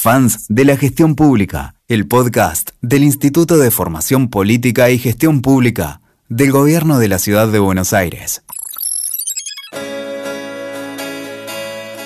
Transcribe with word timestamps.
fans 0.00 0.46
de 0.48 0.64
la 0.64 0.78
gestión 0.78 1.14
pública, 1.14 1.74
el 1.86 2.08
podcast 2.08 2.70
del 2.80 3.02
Instituto 3.02 3.58
de 3.58 3.70
Formación 3.70 4.30
Política 4.30 4.88
y 4.88 4.98
Gestión 4.98 5.42
Pública 5.42 6.00
del 6.30 6.52
Gobierno 6.52 6.98
de 6.98 7.08
la 7.08 7.18
Ciudad 7.18 7.48
de 7.48 7.58
Buenos 7.58 7.92
Aires. 7.92 8.42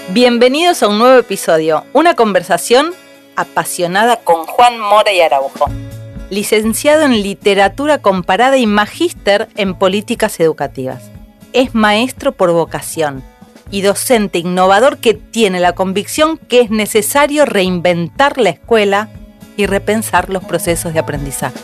Bienvenidos 0.09 0.83
a 0.83 0.89
un 0.89 0.99
nuevo 0.99 1.21
episodio, 1.21 1.85
una 1.93 2.15
conversación 2.15 2.91
apasionada 3.37 4.17
con 4.17 4.45
Juan 4.45 4.81
Mora 4.81 5.13
y 5.13 5.21
Araujo, 5.21 5.67
licenciado 6.31 7.03
en 7.05 7.23
Literatura 7.23 8.03
Comparada 8.03 8.59
y 8.59 8.67
magíster 8.67 9.49
en 9.55 9.77
Políticas 9.77 10.41
Educativas. 10.41 11.13
Es 11.53 11.77
maestro 11.77 12.33
por 12.33 12.51
vocación 12.51 13.23
y 13.75 13.83
docente 13.83 14.39
innovador 14.39 14.99
que 14.99 15.15
tiene 15.15 15.59
la 15.59 15.73
convicción 15.73 16.39
que 16.39 16.61
es 16.61 16.71
necesario 16.71 17.45
reinventar 17.45 18.39
la 18.39 18.51
escuela 18.51 19.09
y 19.57 19.67
repensar 19.67 20.31
los 20.31 20.45
procesos 20.45 20.93
de 20.93 21.01
aprendizaje. 21.01 21.59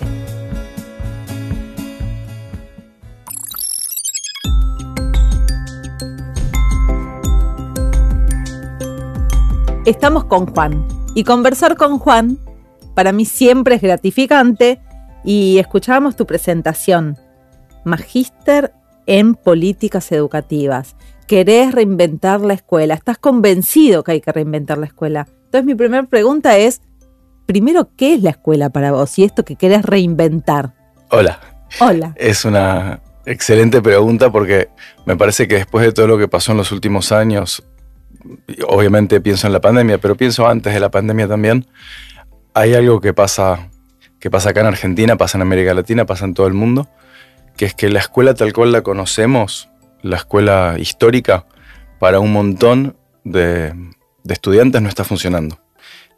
Estamos 9.87 10.25
con 10.25 10.47
Juan 10.47 10.89
y 11.15 11.23
conversar 11.23 11.77
con 11.77 12.01
Juan 12.01 12.41
para 12.97 13.13
mí 13.13 13.25
siempre 13.25 13.77
es 13.77 13.83
gratificante 13.83 14.81
y 15.23 15.59
escuchábamos 15.59 16.17
tu 16.17 16.27
presentación, 16.27 17.19
Magíster 17.85 18.75
en 19.07 19.37
Políticas 19.37 20.11
Educativas 20.11 20.97
querés 21.31 21.71
reinventar 21.71 22.41
la 22.41 22.55
escuela, 22.55 22.93
estás 22.95 23.17
convencido 23.17 24.03
que 24.03 24.11
hay 24.11 24.21
que 24.21 24.33
reinventar 24.33 24.79
la 24.79 24.87
escuela. 24.87 25.29
Entonces 25.45 25.65
mi 25.65 25.77
primera 25.77 26.03
pregunta 26.03 26.59
es, 26.59 26.81
primero, 27.47 27.91
¿qué 27.97 28.15
es 28.15 28.23
la 28.25 28.31
escuela 28.31 28.71
para 28.71 28.91
vos 28.91 29.17
y 29.17 29.23
esto 29.23 29.45
que 29.45 29.55
querés 29.55 29.85
reinventar? 29.85 30.75
Hola. 31.09 31.39
Hola. 31.79 32.15
Es 32.17 32.45
una 32.45 33.01
excelente 33.27 33.81
pregunta 33.81 34.33
porque 34.33 34.71
me 35.07 35.17
parece 35.17 35.47
que 35.47 35.55
después 35.55 35.87
de 35.87 35.93
todo 35.93 36.09
lo 36.09 36.19
que 36.19 36.27
pasó 36.27 36.51
en 36.51 36.59
los 36.59 36.73
últimos 36.73 37.13
años, 37.13 37.63
obviamente 38.67 39.21
pienso 39.21 39.47
en 39.47 39.53
la 39.53 39.61
pandemia, 39.61 39.99
pero 39.99 40.17
pienso 40.17 40.49
antes 40.49 40.75
de 40.75 40.81
la 40.81 40.91
pandemia 40.91 41.29
también, 41.29 41.65
hay 42.55 42.75
algo 42.75 43.01
que 43.01 43.15
pasa, 43.15 43.71
que 44.19 44.33
pasa 44.33 44.51
acá 44.51 44.63
en 44.63 44.67
Argentina, 44.67 45.15
pasa 45.17 45.39
en 45.39 45.43
América 45.43 45.75
Latina, 45.75 46.07
pasa 46.07 46.25
en 46.25 46.35
todo 46.35 46.49
el 46.49 46.55
mundo, 46.55 46.89
que 47.57 47.67
es 47.67 47.75
que 47.75 47.89
la 47.89 48.01
escuela 48.01 48.35
tal 48.35 48.53
cual 48.53 48.73
la 48.73 48.83
conocemos 48.83 49.70
la 50.03 50.17
escuela 50.17 50.77
histórica 50.79 51.47
para 51.99 52.21
un 52.21 52.33
montón 52.33 52.97
de, 53.25 53.75
estudiantes 54.29 54.81
no 54.81 54.89
está 54.89 55.05
funcionando. 55.05 55.59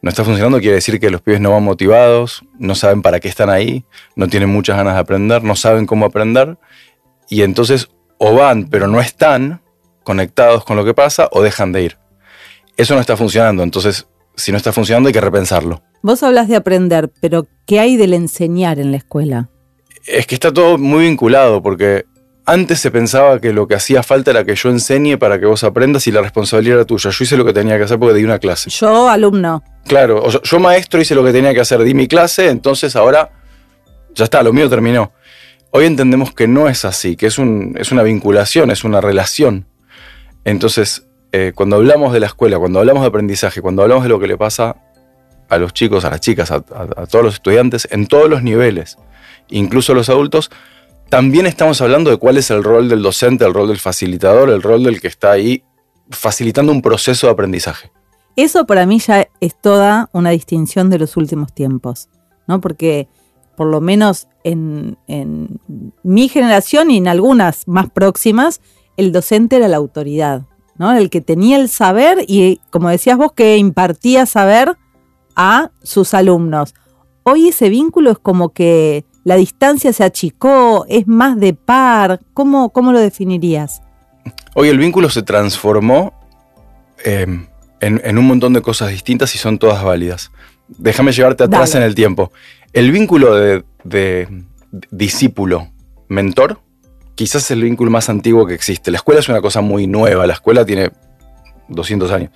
No 0.00 0.08
está 0.08 0.24
funcionando 0.24 0.58
quiere 0.58 0.76
decir 0.76 0.98
que 0.98 1.10
los 1.10 1.20
pibes 1.20 1.40
no 1.40 1.52
van 1.52 1.62
motivados, 1.62 2.42
no 2.58 2.74
saben 2.74 3.02
para 3.02 3.20
qué 3.20 3.28
están 3.28 3.50
ahí, 3.50 3.84
no 4.16 4.28
tienen 4.28 4.48
muchas 4.48 4.76
ganas 4.76 4.94
de 4.94 5.00
aprender, 5.00 5.44
no 5.44 5.54
saben 5.54 5.86
cómo 5.86 6.06
aprender 6.06 6.58
y 7.28 7.42
entonces 7.42 7.88
o 8.18 8.34
van 8.34 8.68
pero 8.68 8.88
no 8.88 9.00
están 9.00 9.62
conectados 10.02 10.64
con 10.64 10.76
lo 10.76 10.84
que 10.84 10.94
pasa 10.94 11.28
o 11.30 11.42
dejan 11.42 11.72
de 11.72 11.82
ir. 11.82 11.98
Eso 12.76 12.94
no 12.94 13.00
está 13.00 13.16
funcionando, 13.16 13.62
entonces 13.62 14.08
si 14.34 14.50
no 14.50 14.56
está 14.56 14.72
funcionando 14.72 15.08
hay 15.08 15.12
que 15.12 15.20
repensarlo. 15.20 15.82
Vos 16.02 16.22
hablas 16.24 16.48
de 16.48 16.56
aprender, 16.56 17.12
pero 17.20 17.46
¿qué 17.64 17.78
hay 17.78 17.96
del 17.96 18.14
enseñar 18.14 18.80
en 18.80 18.90
la 18.90 18.96
escuela? 18.96 19.50
Es 20.06 20.26
que 20.26 20.34
está 20.34 20.52
todo 20.52 20.78
muy 20.78 21.04
vinculado 21.04 21.62
porque 21.62 22.06
antes 22.44 22.80
se 22.80 22.90
pensaba 22.90 23.40
que 23.40 23.52
lo 23.52 23.68
que 23.68 23.74
hacía 23.74 24.02
falta 24.02 24.32
era 24.32 24.44
que 24.44 24.54
yo 24.54 24.68
enseñe 24.68 25.16
para 25.16 25.38
que 25.38 25.46
vos 25.46 25.62
aprendas 25.62 26.06
y 26.06 26.12
la 26.12 26.22
responsabilidad 26.22 26.78
era 26.78 26.84
tuya. 26.84 27.10
Yo 27.10 27.24
hice 27.24 27.36
lo 27.36 27.44
que 27.44 27.52
tenía 27.52 27.78
que 27.78 27.84
hacer 27.84 27.98
porque 27.98 28.14
di 28.14 28.24
una 28.24 28.38
clase. 28.38 28.68
Yo, 28.70 29.08
alumno. 29.08 29.62
Claro, 29.86 30.28
yo, 30.28 30.60
maestro 30.60 31.00
hice 31.00 31.14
lo 31.14 31.24
que 31.24 31.32
tenía 31.32 31.54
que 31.54 31.60
hacer, 31.60 31.82
di 31.82 31.94
mi 31.94 32.08
clase, 32.08 32.48
entonces 32.48 32.96
ahora 32.96 33.30
ya 34.14 34.24
está, 34.24 34.42
lo 34.42 34.52
mío 34.52 34.68
terminó. 34.68 35.12
Hoy 35.70 35.86
entendemos 35.86 36.32
que 36.34 36.48
no 36.48 36.68
es 36.68 36.84
así, 36.84 37.16
que 37.16 37.26
es, 37.26 37.38
un, 37.38 37.74
es 37.78 37.92
una 37.92 38.02
vinculación, 38.02 38.70
es 38.70 38.84
una 38.84 39.00
relación. 39.00 39.66
Entonces, 40.44 41.06
eh, 41.30 41.52
cuando 41.54 41.76
hablamos 41.76 42.12
de 42.12 42.20
la 42.20 42.26
escuela, 42.26 42.58
cuando 42.58 42.80
hablamos 42.80 43.02
de 43.02 43.08
aprendizaje, 43.08 43.62
cuando 43.62 43.82
hablamos 43.82 44.02
de 44.02 44.10
lo 44.10 44.18
que 44.18 44.26
le 44.26 44.36
pasa 44.36 44.76
a 45.48 45.58
los 45.58 45.72
chicos, 45.72 46.04
a 46.04 46.10
las 46.10 46.20
chicas, 46.20 46.50
a 46.50 46.60
todos 46.60 47.24
los 47.24 47.34
estudiantes, 47.34 47.88
en 47.90 48.06
todos 48.06 48.28
los 48.28 48.42
niveles, 48.42 48.98
incluso 49.48 49.92
a 49.92 49.94
los 49.94 50.08
adultos, 50.08 50.50
también 51.12 51.44
estamos 51.44 51.78
hablando 51.82 52.10
de 52.10 52.16
cuál 52.16 52.38
es 52.38 52.50
el 52.50 52.64
rol 52.64 52.88
del 52.88 53.02
docente, 53.02 53.44
el 53.44 53.52
rol 53.52 53.68
del 53.68 53.76
facilitador, 53.76 54.48
el 54.48 54.62
rol 54.62 54.82
del 54.82 54.98
que 54.98 55.08
está 55.08 55.32
ahí 55.32 55.62
facilitando 56.08 56.72
un 56.72 56.80
proceso 56.80 57.26
de 57.26 57.34
aprendizaje. 57.34 57.92
Eso 58.34 58.64
para 58.64 58.86
mí 58.86 58.98
ya 58.98 59.28
es 59.38 59.54
toda 59.60 60.08
una 60.14 60.30
distinción 60.30 60.88
de 60.88 60.98
los 60.98 61.18
últimos 61.18 61.52
tiempos, 61.52 62.08
¿no? 62.48 62.62
Porque 62.62 63.08
por 63.58 63.66
lo 63.66 63.82
menos 63.82 64.26
en, 64.42 64.96
mi 66.02 66.30
generación 66.30 66.90
y 66.90 66.96
en 66.96 67.08
algunas 67.08 67.68
más 67.68 67.90
próximas, 67.90 68.62
el 68.96 69.12
docente 69.12 69.56
era 69.56 69.68
la 69.68 69.76
autoridad, 69.76 70.46
¿no? 70.78 70.94
El 70.94 71.10
que 71.10 71.20
tenía 71.20 71.58
el 71.58 71.68
saber 71.68 72.24
y, 72.26 72.58
como 72.70 72.88
decías 72.88 73.18
vos, 73.18 73.32
que 73.34 73.58
impartía 73.58 74.24
saber 74.24 74.78
a 75.36 75.72
sus 75.82 76.14
alumnos. 76.14 76.72
Hoy 77.22 77.48
ese 77.48 77.68
vínculo 77.68 78.12
es 78.12 78.18
como 78.18 78.54
que 78.54 79.04
la 79.24 79.36
distancia 79.36 79.92
se 79.92 80.04
achicó, 80.04 80.84
es 80.88 81.06
más 81.06 81.38
de 81.38 81.54
par. 81.54 82.20
¿Cómo, 82.34 82.70
cómo 82.70 82.92
lo 82.92 82.98
definirías? 82.98 83.82
Hoy 84.54 84.68
el 84.68 84.78
vínculo 84.78 85.10
se 85.10 85.22
transformó 85.22 86.12
eh, 87.04 87.26
en, 87.80 88.18
un 88.18 88.26
montón 88.26 88.52
de 88.52 88.62
cosas 88.62 88.90
distintas 88.90 89.34
y 89.34 89.38
son 89.38 89.58
todas 89.58 89.82
válidas. 89.82 90.30
Déjame 90.68 91.12
llevarte 91.12 91.44
atrás 91.44 91.74
en 91.74 91.82
el 91.82 91.94
tiempo. 91.94 92.32
El 92.72 92.90
vínculo 92.90 93.34
de, 93.34 93.64
de 93.84 94.28
discípulo-mentor 94.90 96.60
quizás 97.14 97.44
es 97.44 97.50
el 97.50 97.62
vínculo 97.62 97.90
más 97.90 98.08
antiguo 98.08 98.46
que 98.46 98.54
existe. 98.54 98.90
La 98.90 98.96
escuela 98.96 99.20
es 99.20 99.28
una 99.28 99.40
cosa 99.40 99.60
muy 99.60 99.86
nueva, 99.86 100.26
la 100.26 100.32
escuela 100.32 100.64
tiene 100.64 100.90
200 101.68 102.10
años. 102.10 102.30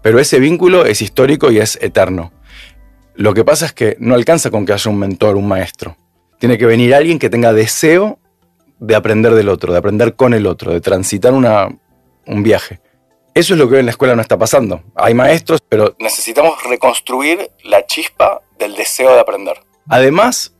Pero 0.00 0.18
ese 0.18 0.40
vínculo 0.40 0.84
es 0.84 1.02
histórico 1.02 1.50
y 1.50 1.58
es 1.58 1.78
eterno. 1.80 2.32
Lo 3.14 3.34
que 3.34 3.44
pasa 3.44 3.66
es 3.66 3.72
que 3.72 3.96
no 4.00 4.14
alcanza 4.14 4.50
con 4.50 4.64
que 4.64 4.72
haya 4.72 4.90
un 4.90 4.98
mentor, 4.98 5.36
un 5.36 5.46
maestro. 5.46 5.96
Tiene 6.42 6.58
que 6.58 6.66
venir 6.66 6.92
alguien 6.92 7.20
que 7.20 7.30
tenga 7.30 7.52
deseo 7.52 8.18
de 8.80 8.96
aprender 8.96 9.32
del 9.36 9.48
otro, 9.48 9.72
de 9.72 9.78
aprender 9.78 10.16
con 10.16 10.34
el 10.34 10.48
otro, 10.48 10.72
de 10.72 10.80
transitar 10.80 11.34
una, 11.34 11.68
un 12.26 12.42
viaje. 12.42 12.80
Eso 13.32 13.54
es 13.54 13.60
lo 13.60 13.68
que 13.68 13.74
hoy 13.74 13.78
en 13.78 13.86
la 13.86 13.92
escuela 13.92 14.16
no 14.16 14.22
está 14.22 14.36
pasando. 14.36 14.82
Hay 14.96 15.14
maestros, 15.14 15.60
pero 15.68 15.94
necesitamos 16.00 16.60
reconstruir 16.64 17.48
la 17.62 17.86
chispa 17.86 18.40
del 18.58 18.74
deseo 18.74 19.14
de 19.14 19.20
aprender. 19.20 19.54
Además, 19.88 20.52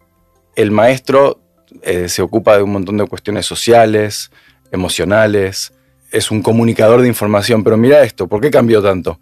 el 0.55 0.71
maestro 0.71 1.41
eh, 1.83 2.09
se 2.09 2.23
ocupa 2.23 2.57
de 2.57 2.63
un 2.63 2.71
montón 2.71 2.99
de 2.99 3.07
cuestiones 3.09 3.45
sociales, 3.45 4.31
emocionales, 4.71 5.73
es 6.13 6.31
un 6.31 6.43
comunicador 6.43 7.03
de 7.03 7.09
información, 7.09 7.65
pero 7.65 7.77
mira 7.77 8.05
esto, 8.05 8.29
¿por 8.29 8.41
qué 8.41 8.53
cambió 8.53 8.85
tanto? 8.85 9.19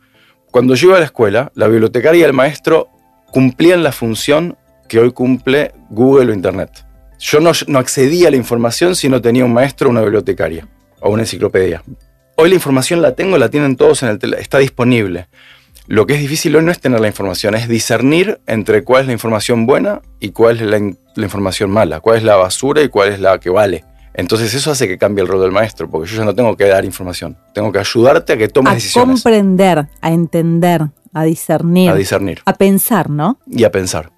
Cuando 0.51 0.75
yo 0.75 0.89
iba 0.89 0.99
a 0.99 1.01
la 1.01 1.07
escuela, 1.07 1.53
la 1.55 1.69
bibliotecaria 1.69 2.21
y 2.21 2.25
el 2.25 2.35
maestro 2.35 2.91
cumplían 3.33 3.83
la 3.83 3.93
función 3.93 4.59
que 4.91 4.99
hoy 4.99 5.13
cumple 5.13 5.73
Google 5.89 6.33
o 6.33 6.35
Internet. 6.35 6.85
Yo 7.21 7.39
no, 7.39 7.79
accedía 7.79 8.27
a 8.27 8.31
la 8.33 8.37
información 8.37 8.97
si 8.97 9.09
no 9.09 9.23
tenía 9.23 9.45
un 9.45 9.53
maestro 9.53 9.87
o 9.87 9.91
una 9.93 10.03
bibliotecaria 10.03 10.67
o 11.01 11.11
una 11.11 11.23
enciclopedia. 11.23 11.85
Hoy 12.37 12.49
la 12.49 12.57
información 12.57 13.01
la 13.01 13.15
tengo, 13.15 13.39
la 13.39 13.49
tienen 13.51 13.77
todos 13.77 14.03
en 14.03 14.09
el 14.09 14.19
teléfono, 14.19 14.43
está 14.43 14.59
disponible. 14.59 15.29
Lo 15.87 16.07
que 16.07 16.15
es 16.15 16.21
difícil 16.21 16.57
hoy 16.57 16.65
no 16.65 16.73
es 16.73 16.81
tener 16.81 16.99
la 16.99 17.07
información, 17.07 17.55
es 17.55 17.69
discernir 17.69 18.41
entre 18.49 18.83
cuál 18.83 19.03
es 19.03 19.07
la 19.07 19.13
información 19.13 19.65
buena 19.65 20.03
y 20.19 20.31
cuál 20.31 20.57
es 20.57 20.67
la, 20.67 21.23
información 21.23 21.71
mala, 21.71 22.01
cuál 22.01 22.17
es 22.17 22.25
la 22.25 22.35
basura 22.35 22.83
y 22.83 22.89
cuál 22.89 23.11
es 23.11 23.21
la 23.21 23.39
que 23.39 23.51
vale. 23.51 23.85
Entonces 24.13 24.53
eso 24.55 24.73
hace 24.73 24.89
que 24.89 24.99
cambie 24.99 25.23
el 25.23 25.29
rol 25.29 25.41
del 25.41 25.53
maestro, 25.53 25.89
porque 25.89 26.11
yo 26.11 26.17
ya 26.17 26.25
no 26.25 26.35
tengo 26.35 26.57
que 26.57 26.65
dar 26.65 26.85
información, 26.85 27.39
tengo 27.55 27.71
que 27.71 27.79
ayudarte 27.79 28.33
a 28.33 28.37
que 28.37 28.49
tomes 28.49 28.75
decisiones. 28.75 29.21
A 29.21 29.23
comprender, 29.23 29.87
a 30.01 30.11
entender, 30.11 30.89
a 31.13 31.23
discernir. 31.23 31.91
A 31.91 31.95
discernir. 31.95 32.43
A 32.45 32.55
pensar, 32.55 33.09
¿no? 33.09 33.39
Y 33.47 33.63
a 33.63 33.71
pensar 33.71 34.11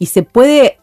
y 0.00 0.06
se 0.06 0.22
puede, 0.22 0.78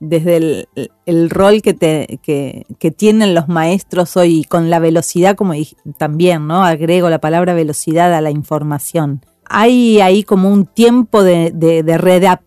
desde 0.00 0.66
el, 1.04 1.30
rol 1.30 1.60
que, 1.60 1.74
te, 1.74 2.18
que, 2.22 2.90
tienen 2.90 3.34
los 3.34 3.48
maestros 3.48 4.16
hoy, 4.16 4.44
con 4.44 4.70
la 4.70 4.78
velocidad, 4.78 5.36
como 5.36 5.52
también, 5.98 6.46
¿no? 6.48 6.64
Agrego 6.64 7.10
la 7.10 7.20
palabra 7.20 7.52
velocidad 7.52 8.14
a 8.14 8.22
la 8.22 8.30
información. 8.30 9.20
¿Hay 9.44 10.00
ahí 10.00 10.24
como 10.24 10.50
un 10.50 10.64
tiempo 10.64 11.22
de, 11.22 11.52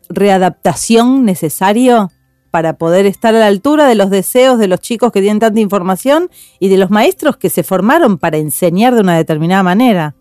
readaptación 0.10 1.24
necesario 1.26 2.12
para 2.50 2.74
poder 2.80 3.06
estar 3.06 3.36
a 3.36 3.40
la 3.40 3.48
altura 3.48 3.88
de 3.88 3.94
los 3.94 4.10
deseos 4.10 4.58
de 4.58 4.68
los 4.68 4.80
chicos 4.80 5.12
que 5.12 5.22
tienen 5.22 5.40
tanta 5.40 5.60
información 5.60 6.32
y 6.60 6.70
de 6.70 6.78
los 6.78 6.90
maestros 6.90 7.38
que 7.38 7.52
se 7.52 7.62
formaron 7.62 8.18
para 8.18 8.38
enseñar 8.38 8.96
de 8.96 9.02
una 9.02 9.16
determinada 9.16 9.62
manera? 9.62 10.16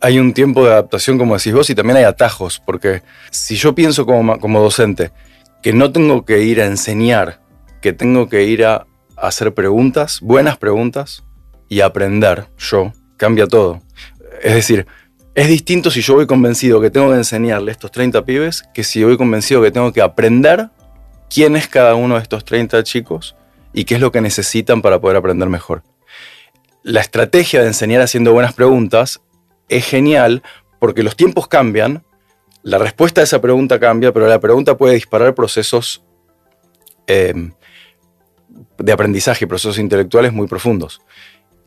Hay, 0.00 0.18
un 0.18 0.32
tiempo 0.32 0.64
de 0.64 0.72
adaptación, 0.72 1.18
como 1.18 1.36
decís 1.36 1.52
vos, 1.52 1.68
y 1.70 1.74
también 1.74 1.96
hay 1.96 2.04
atajos, 2.04 2.62
porque 2.64 3.02
si 3.30 3.56
yo 3.56 3.74
pienso 3.74 4.06
como, 4.06 4.38
como 4.38 4.60
docente 4.60 5.12
que 5.62 5.72
no 5.72 5.90
tengo 5.92 6.24
que 6.24 6.42
ir 6.42 6.60
a 6.60 6.66
enseñar, 6.66 7.40
que 7.80 7.92
tengo 7.92 8.28
que 8.28 8.44
ir 8.44 8.64
a, 8.64 8.86
hacer 9.16 9.54
preguntas, 9.54 10.20
buenas 10.20 10.56
preguntas, 10.58 11.24
y 11.68 11.80
aprender 11.80 12.48
yo, 12.58 12.92
cambia 13.16 13.46
todo. 13.46 13.80
Es 14.42 14.54
decir, 14.54 14.86
Es 15.34 15.48
distinto 15.48 15.90
si 15.90 16.02
yo 16.02 16.14
voy 16.14 16.26
convencido 16.26 16.80
que 16.80 16.90
tengo 16.90 17.08
que 17.08 17.16
enseñarle 17.16 17.70
a 17.70 17.72
estos 17.72 17.90
30 17.90 18.22
pibes 18.26 18.64
que 18.74 18.84
si 18.84 19.02
voy 19.02 19.16
convencido 19.16 19.62
que 19.62 19.70
tengo 19.70 19.90
que 19.90 20.02
aprender 20.02 20.68
quién 21.30 21.56
es 21.56 21.68
cada 21.68 21.94
uno 21.94 22.16
de 22.16 22.20
estos 22.20 22.44
30 22.44 22.82
chicos 22.82 23.34
y 23.72 23.84
qué 23.84 23.94
es 23.94 24.00
lo 24.02 24.12
que 24.12 24.20
necesitan 24.20 24.82
para 24.82 25.00
poder 25.00 25.16
aprender 25.16 25.48
mejor. 25.48 25.82
La 26.82 27.00
estrategia 27.00 27.62
de 27.62 27.68
enseñar 27.68 28.02
haciendo 28.02 28.32
buenas 28.34 28.52
preguntas 28.52 29.22
es 29.76 29.86
genial 29.86 30.42
porque 30.78 31.02
los 31.02 31.16
tiempos 31.16 31.48
cambian, 31.48 32.04
la 32.62 32.78
respuesta 32.78 33.20
a 33.20 33.24
esa 33.24 33.40
pregunta 33.40 33.80
cambia, 33.80 34.12
pero 34.12 34.28
la 34.28 34.40
pregunta 34.40 34.76
puede 34.76 34.94
disparar 34.94 35.34
procesos 35.34 36.02
eh, 37.06 37.50
de 38.78 38.92
aprendizaje 38.92 39.46
procesos 39.46 39.78
intelectuales 39.78 40.32
muy 40.32 40.46
profundos. 40.46 41.00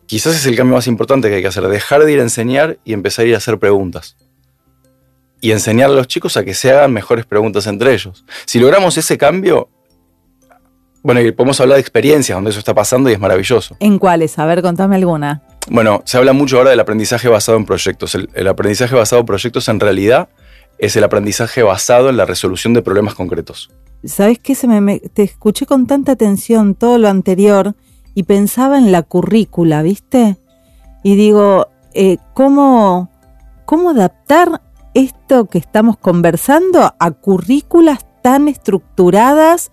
Quizás 0.05 0.35
es 0.35 0.45
el 0.45 0.55
cambio 0.55 0.75
más 0.75 0.87
importante 0.87 1.29
que 1.29 1.35
hay 1.35 1.41
que 1.41 1.47
hacer, 1.47 1.67
dejar 1.67 2.03
de 2.03 2.13
ir 2.13 2.19
a 2.19 2.23
enseñar 2.23 2.77
y 2.83 2.93
empezar 2.93 3.25
a 3.25 3.27
ir 3.29 3.33
a 3.35 3.37
hacer 3.37 3.57
preguntas. 3.57 4.15
Y 5.41 5.51
enseñar 5.51 5.89
a 5.89 5.93
los 5.93 6.07
chicos 6.07 6.37
a 6.37 6.45
que 6.45 6.53
se 6.53 6.71
hagan 6.71 6.93
mejores 6.93 7.25
preguntas 7.25 7.67
entre 7.67 7.93
ellos. 7.93 8.23
Si 8.45 8.59
logramos 8.59 8.97
ese 8.97 9.17
cambio, 9.17 9.69
bueno, 11.03 11.21
y 11.21 11.31
podemos 11.31 11.59
hablar 11.59 11.75
de 11.75 11.81
experiencias 11.81 12.35
donde 12.35 12.51
eso 12.51 12.59
está 12.59 12.73
pasando 12.73 13.09
y 13.09 13.13
es 13.13 13.19
maravilloso. 13.19 13.77
¿En 13.79 13.99
cuáles? 13.99 14.39
A 14.39 14.45
ver, 14.45 14.61
contame 14.61 14.95
alguna. 14.95 15.43
Bueno, 15.69 16.01
se 16.05 16.17
habla 16.17 16.33
mucho 16.33 16.57
ahora 16.57 16.69
del 16.69 16.79
aprendizaje 16.79 17.27
basado 17.27 17.57
en 17.57 17.65
proyectos. 17.65 18.15
El, 18.15 18.47
aprendizaje 18.47 18.95
basado 18.95 19.21
en 19.21 19.25
proyectos 19.25 19.67
en 19.67 19.79
realidad 19.79 20.29
es 20.77 20.95
el 20.95 21.03
aprendizaje 21.03 21.63
basado 21.63 22.09
en 22.09 22.17
la 22.17 22.25
resolución 22.25 22.73
de 22.73 22.81
problemas 22.81 23.15
concretos. 23.15 23.71
¿Sabes 24.03 24.37
qué? 24.39 24.55
Te 25.13 25.23
escuché 25.23 25.65
con 25.65 25.87
tanta 25.87 26.11
atención 26.11 26.75
todo 26.75 26.97
lo 26.99 27.07
anterior 27.07 27.75
y 28.13 28.23
pensaba 28.23 28.77
en 28.77 28.91
la 28.91 29.01
currícula, 29.01 29.81
¿viste? 29.81 30.37
Y 31.03 31.15
digo, 31.15 31.69
eh, 31.93 32.17
¿cómo, 32.33 33.09
¿cómo 33.65 33.89
adaptar 33.89 34.61
esto 34.93 35.45
que 35.45 35.57
estamos 35.57 35.97
conversando 35.97 36.93
a 36.99 37.11
currículas 37.11 38.05
tan 38.21 38.47
estructuradas, 38.47 39.71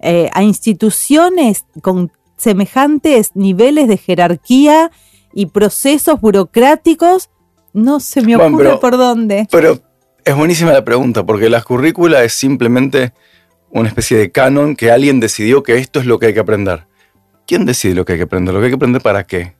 eh, 0.00 0.30
a 0.32 0.42
instituciones 0.42 1.64
con 1.82 2.12
semejantes 2.36 3.30
niveles 3.34 3.88
de 3.88 3.96
jerarquía 3.96 4.90
y 5.34 5.46
procesos 5.46 6.20
burocráticos? 6.20 7.30
No 7.72 8.00
se 8.00 8.22
me 8.22 8.36
Bueno, 8.36 8.50
ocurre 8.56 8.64
pero- 8.68 8.80
por 8.80 8.96
dónde. 8.96 9.48
Pero 9.50 9.78
es 10.24 10.34
buenísima 10.36 10.72
la 10.72 10.84
pregunta, 10.84 11.24
porque 11.26 11.50
la 11.50 11.60
currícula 11.62 12.22
es 12.22 12.32
simplemente 12.32 13.12
una 13.70 13.88
especie 13.88 14.16
de 14.16 14.30
canon 14.30 14.76
que 14.76 14.90
alguien 14.92 15.18
decidió 15.20 15.62
que 15.62 15.76
esto 15.78 15.98
es 16.00 16.06
lo 16.06 16.18
que 16.18 16.26
hay 16.26 16.34
que 16.34 16.40
aprender. 16.40 16.86
¿Quién 17.46 17.66
decide 17.66 17.94
lo 17.94 18.04
que 18.04 18.12
hay 18.12 18.18
que 18.18 18.24
aprender? 18.24 18.54
¿Lo 18.54 18.60
que 18.60 18.66
hay 18.66 18.70
que 18.70 18.76
aprender 18.76 19.02
para 19.02 19.24
qué? 19.24 19.54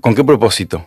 ¿Con 0.00 0.14
qué 0.14 0.24
propósito? 0.24 0.86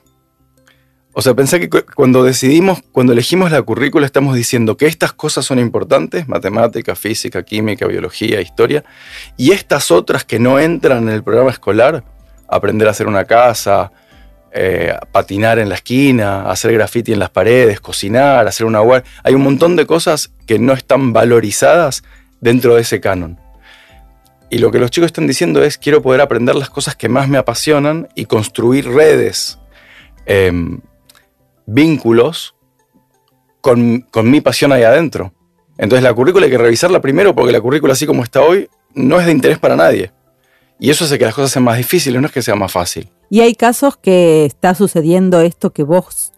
O 1.14 1.22
sea, 1.22 1.34
pensé 1.34 1.60
que 1.60 1.70
cu- 1.70 1.84
cuando 1.96 2.24
decidimos, 2.24 2.82
cuando 2.92 3.14
elegimos 3.14 3.52
la 3.52 3.62
currícula, 3.62 4.06
estamos 4.06 4.36
diciendo 4.36 4.78
que 4.78 4.86
estas 4.86 5.12
cosas 5.14 5.46
son 5.46 5.58
importantes, 5.58 6.28
matemática, 6.28 6.96
física, 6.96 7.44
química, 7.44 7.88
biología, 7.88 8.40
historia, 8.42 8.84
y 9.36 9.52
estas 9.52 9.90
otras 9.90 10.24
que 10.24 10.38
no 10.40 10.60
entran 10.60 11.04
en 11.04 11.10
el 11.16 11.24
programa 11.24 11.50
escolar, 11.50 12.04
aprender 12.50 12.88
a 12.88 12.92
hacer 12.92 13.08
una 13.08 13.26
casa, 13.26 13.92
eh, 14.52 14.96
patinar 15.12 15.60
en 15.60 15.70
la 15.70 15.76
esquina, 15.76 16.50
hacer 16.50 16.74
graffiti 16.74 17.14
en 17.14 17.20
las 17.20 17.30
paredes, 17.30 17.80
cocinar, 17.80 18.48
hacer 18.48 18.66
una 18.66 18.82
web. 18.82 19.04
Hay 19.24 19.36
un 19.36 19.44
montón 19.44 19.76
de 19.76 19.86
cosas 19.86 20.32
que 20.48 20.58
no 20.58 20.74
están 20.74 21.14
valorizadas 21.14 22.04
dentro 22.42 22.76
de 22.76 22.82
ese 22.82 23.00
canon. 23.00 23.40
Y 24.50 24.58
lo 24.58 24.72
que 24.72 24.80
los 24.80 24.90
chicos 24.90 25.08
están 25.08 25.28
diciendo 25.28 25.64
es, 25.64 25.78
quiero 25.78 26.02
poder 26.02 26.22
aprender 26.22 26.56
las 26.56 26.72
cosas 26.72 26.96
que 26.96 27.10
más 27.10 27.30
me 27.30 27.38
apasionan 27.38 28.10
y 28.16 28.26
construir 28.26 28.88
redes, 28.88 29.60
em, 30.26 30.80
vínculos 31.68 32.56
con, 33.62 34.02
con 34.10 34.32
mi 34.32 34.42
pasión 34.42 34.72
ahí 34.72 34.82
adentro. 34.82 35.34
Entonces 35.78 36.04
la 36.04 36.14
currícula 36.14 36.46
hay 36.46 36.52
que 36.52 36.58
revisarla 36.58 37.00
primero 37.00 37.36
porque 37.36 37.52
la 37.52 37.62
currícula 37.62 37.94
así 37.94 38.08
como 38.08 38.24
está 38.24 38.42
hoy 38.42 38.68
no 38.96 39.20
es 39.20 39.28
de 39.28 39.32
interés 39.32 39.60
para 39.60 39.76
nadie. 39.76 40.12
Y 40.80 40.90
eso 40.90 41.06
hace 41.06 41.20
que 41.20 41.26
las 41.26 41.36
cosas 41.36 41.52
sean 41.52 41.66
más 41.66 41.78
difíciles, 41.78 42.22
no 42.22 42.28
es 42.28 42.34
que 42.34 42.42
sea 42.42 42.56
más 42.56 42.72
fácil. 42.72 43.10
Y 43.30 43.42
hay 43.42 43.54
casos 43.54 43.98
que 43.98 44.46
está 44.46 44.74
sucediendo 44.74 45.42
esto 45.42 45.72
que 45.72 45.84
vos 45.84 46.32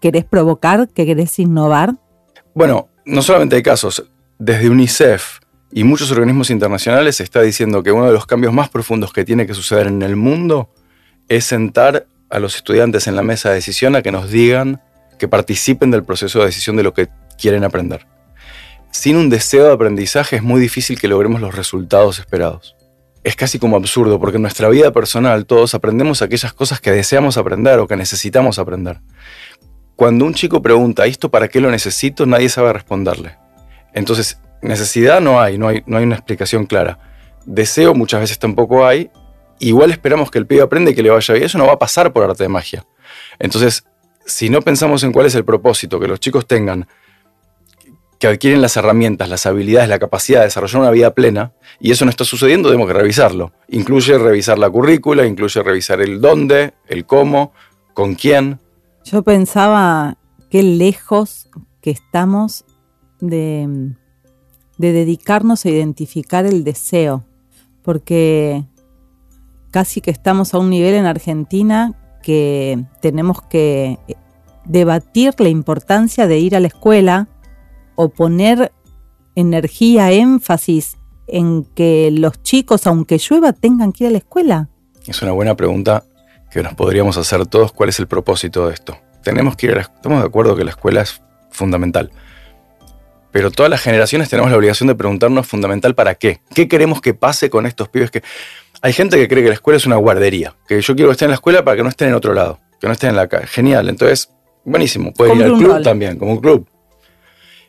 querés 0.00 0.24
provocar, 0.24 0.88
que 0.88 1.06
querés 1.06 1.38
innovar. 1.38 1.96
Bueno, 2.54 2.88
no 3.06 3.22
solamente 3.22 3.56
hay 3.56 3.62
casos, 3.62 4.04
desde 4.38 4.68
UNICEF 4.68 5.40
y 5.72 5.84
muchos 5.84 6.10
organismos 6.10 6.50
internacionales 6.50 7.16
se 7.16 7.22
está 7.22 7.40
diciendo 7.42 7.82
que 7.82 7.92
uno 7.92 8.06
de 8.06 8.12
los 8.12 8.26
cambios 8.26 8.52
más 8.52 8.68
profundos 8.68 9.12
que 9.12 9.24
tiene 9.24 9.46
que 9.46 9.54
suceder 9.54 9.86
en 9.86 10.02
el 10.02 10.16
mundo 10.16 10.70
es 11.28 11.44
sentar 11.46 12.06
a 12.28 12.38
los 12.38 12.56
estudiantes 12.56 13.06
en 13.06 13.16
la 13.16 13.22
mesa 13.22 13.48
de 13.48 13.56
decisión 13.56 13.96
a 13.96 14.02
que 14.02 14.12
nos 14.12 14.30
digan 14.30 14.82
que 15.18 15.28
participen 15.28 15.90
del 15.90 16.04
proceso 16.04 16.40
de 16.40 16.46
decisión 16.46 16.76
de 16.76 16.82
lo 16.82 16.92
que 16.92 17.08
quieren 17.38 17.64
aprender. 17.64 18.06
Sin 18.90 19.16
un 19.16 19.28
deseo 19.28 19.66
de 19.66 19.72
aprendizaje 19.72 20.36
es 20.36 20.42
muy 20.42 20.60
difícil 20.60 21.00
que 21.00 21.08
logremos 21.08 21.40
los 21.40 21.54
resultados 21.54 22.18
esperados. 22.18 22.75
Es 23.26 23.34
casi 23.34 23.58
como 23.58 23.74
absurdo 23.76 24.20
porque 24.20 24.36
en 24.36 24.42
nuestra 24.42 24.68
vida 24.68 24.92
personal 24.92 25.46
todos 25.46 25.74
aprendemos 25.74 26.22
aquellas 26.22 26.52
cosas 26.52 26.80
que 26.80 26.92
deseamos 26.92 27.36
aprender 27.36 27.80
o 27.80 27.88
que 27.88 27.96
necesitamos 27.96 28.60
aprender. 28.60 29.00
Cuando 29.96 30.24
un 30.24 30.32
chico 30.32 30.62
pregunta, 30.62 31.06
¿esto 31.06 31.28
para 31.28 31.48
qué 31.48 31.60
lo 31.60 31.68
necesito? 31.68 32.24
Nadie 32.24 32.48
sabe 32.48 32.72
responderle. 32.72 33.36
Entonces, 33.92 34.38
necesidad 34.62 35.20
no 35.20 35.40
hay, 35.40 35.58
no 35.58 35.66
hay, 35.66 35.82
no 35.86 35.96
hay 35.96 36.04
una 36.04 36.14
explicación 36.14 36.66
clara. 36.66 37.00
Deseo 37.46 37.96
muchas 37.96 38.20
veces 38.20 38.38
tampoco 38.38 38.86
hay. 38.86 39.10
Igual 39.58 39.90
esperamos 39.90 40.30
que 40.30 40.38
el 40.38 40.46
pibe 40.46 40.62
aprenda 40.62 40.92
y 40.92 40.94
que 40.94 41.02
le 41.02 41.10
vaya 41.10 41.34
bien. 41.34 41.46
Eso 41.46 41.58
no 41.58 41.66
va 41.66 41.72
a 41.72 41.78
pasar 41.80 42.12
por 42.12 42.22
arte 42.22 42.44
de 42.44 42.48
magia. 42.48 42.86
Entonces, 43.40 43.86
si 44.24 44.50
no 44.50 44.62
pensamos 44.62 45.02
en 45.02 45.10
cuál 45.10 45.26
es 45.26 45.34
el 45.34 45.44
propósito, 45.44 45.98
que 45.98 46.06
los 46.06 46.20
chicos 46.20 46.46
tengan, 46.46 46.86
que 48.18 48.26
adquieren 48.26 48.62
las 48.62 48.76
herramientas, 48.76 49.28
las 49.28 49.46
habilidades, 49.46 49.88
la 49.88 49.98
capacidad 49.98 50.40
de 50.40 50.46
desarrollar 50.46 50.80
una 50.82 50.90
vida 50.90 51.14
plena, 51.14 51.52
y 51.80 51.90
eso 51.90 52.04
no 52.04 52.10
está 52.10 52.24
sucediendo, 52.24 52.68
tenemos 52.68 52.88
que 52.88 52.94
revisarlo. 52.94 53.52
Incluye 53.68 54.16
revisar 54.18 54.58
la 54.58 54.70
currícula, 54.70 55.26
incluye 55.26 55.62
revisar 55.62 56.00
el 56.00 56.20
dónde, 56.20 56.74
el 56.88 57.04
cómo, 57.04 57.52
con 57.94 58.14
quién. 58.14 58.58
Yo 59.04 59.22
pensaba 59.22 60.16
qué 60.50 60.62
lejos 60.62 61.48
que 61.80 61.90
estamos 61.90 62.64
de, 63.20 63.92
de 64.78 64.92
dedicarnos 64.92 65.64
a 65.64 65.70
identificar 65.70 66.46
el 66.46 66.64
deseo, 66.64 67.24
porque 67.82 68.64
casi 69.70 70.00
que 70.00 70.10
estamos 70.10 70.54
a 70.54 70.58
un 70.58 70.70
nivel 70.70 70.94
en 70.94 71.04
Argentina 71.06 71.92
que 72.22 72.82
tenemos 73.02 73.42
que 73.42 73.98
debatir 74.64 75.34
la 75.38 75.48
importancia 75.48 76.26
de 76.26 76.38
ir 76.38 76.56
a 76.56 76.60
la 76.60 76.66
escuela 76.66 77.28
o 77.96 78.08
poner 78.08 78.72
energía, 79.34 80.12
énfasis 80.12 80.96
en 81.26 81.64
que 81.64 82.10
los 82.12 82.42
chicos, 82.42 82.86
aunque 82.86 83.18
llueva, 83.18 83.52
tengan 83.52 83.92
que 83.92 84.04
ir 84.04 84.08
a 84.08 84.12
la 84.12 84.18
escuela. 84.18 84.68
Es 85.06 85.22
una 85.22 85.32
buena 85.32 85.56
pregunta 85.56 86.04
que 86.50 86.62
nos 86.62 86.74
podríamos 86.74 87.16
hacer 87.16 87.46
todos. 87.46 87.72
¿Cuál 87.72 87.88
es 87.88 87.98
el 87.98 88.06
propósito 88.06 88.68
de 88.68 88.74
esto? 88.74 88.96
Tenemos 89.22 89.56
que 89.56 89.66
ir 89.66 89.72
a 89.72 89.76
la, 89.76 89.82
estamos 89.82 90.20
de 90.20 90.26
acuerdo 90.26 90.56
que 90.56 90.64
la 90.64 90.70
escuela 90.70 91.02
es 91.02 91.20
fundamental. 91.50 92.10
Pero 93.32 93.50
todas 93.50 93.68
las 93.68 93.82
generaciones 93.82 94.30
tenemos 94.30 94.50
la 94.50 94.56
obligación 94.56 94.86
de 94.86 94.94
preguntarnos 94.94 95.46
fundamental 95.46 95.94
para 95.94 96.14
qué. 96.14 96.40
¿Qué 96.54 96.68
queremos 96.68 97.00
que 97.00 97.12
pase 97.12 97.50
con 97.50 97.66
estos 97.66 97.88
pibes 97.88 98.10
que 98.10 98.22
hay 98.80 98.92
gente 98.92 99.16
que 99.16 99.28
cree 99.28 99.42
que 99.42 99.48
la 99.48 99.54
escuela 99.54 99.76
es 99.76 99.86
una 99.86 99.96
guardería, 99.96 100.54
que 100.66 100.80
yo 100.80 100.94
quiero 100.94 101.10
que 101.10 101.12
estén 101.12 101.26
en 101.26 101.30
la 101.30 101.36
escuela 101.36 101.64
para 101.64 101.76
que 101.76 101.82
no 101.82 101.88
estén 101.88 102.08
en 102.08 102.14
otro 102.14 102.32
lado, 102.32 102.58
que 102.80 102.86
no 102.86 102.92
estén 102.92 103.10
en 103.10 103.16
la 103.16 103.28
calle. 103.28 103.46
Genial, 103.46 103.88
entonces, 103.88 104.30
buenísimo. 104.64 105.12
Pueden 105.12 105.38
ir 105.38 105.44
al 105.44 105.52
club 105.58 105.72
rol. 105.72 105.82
también, 105.82 106.18
como 106.18 106.32
un 106.32 106.40
club. 106.40 106.66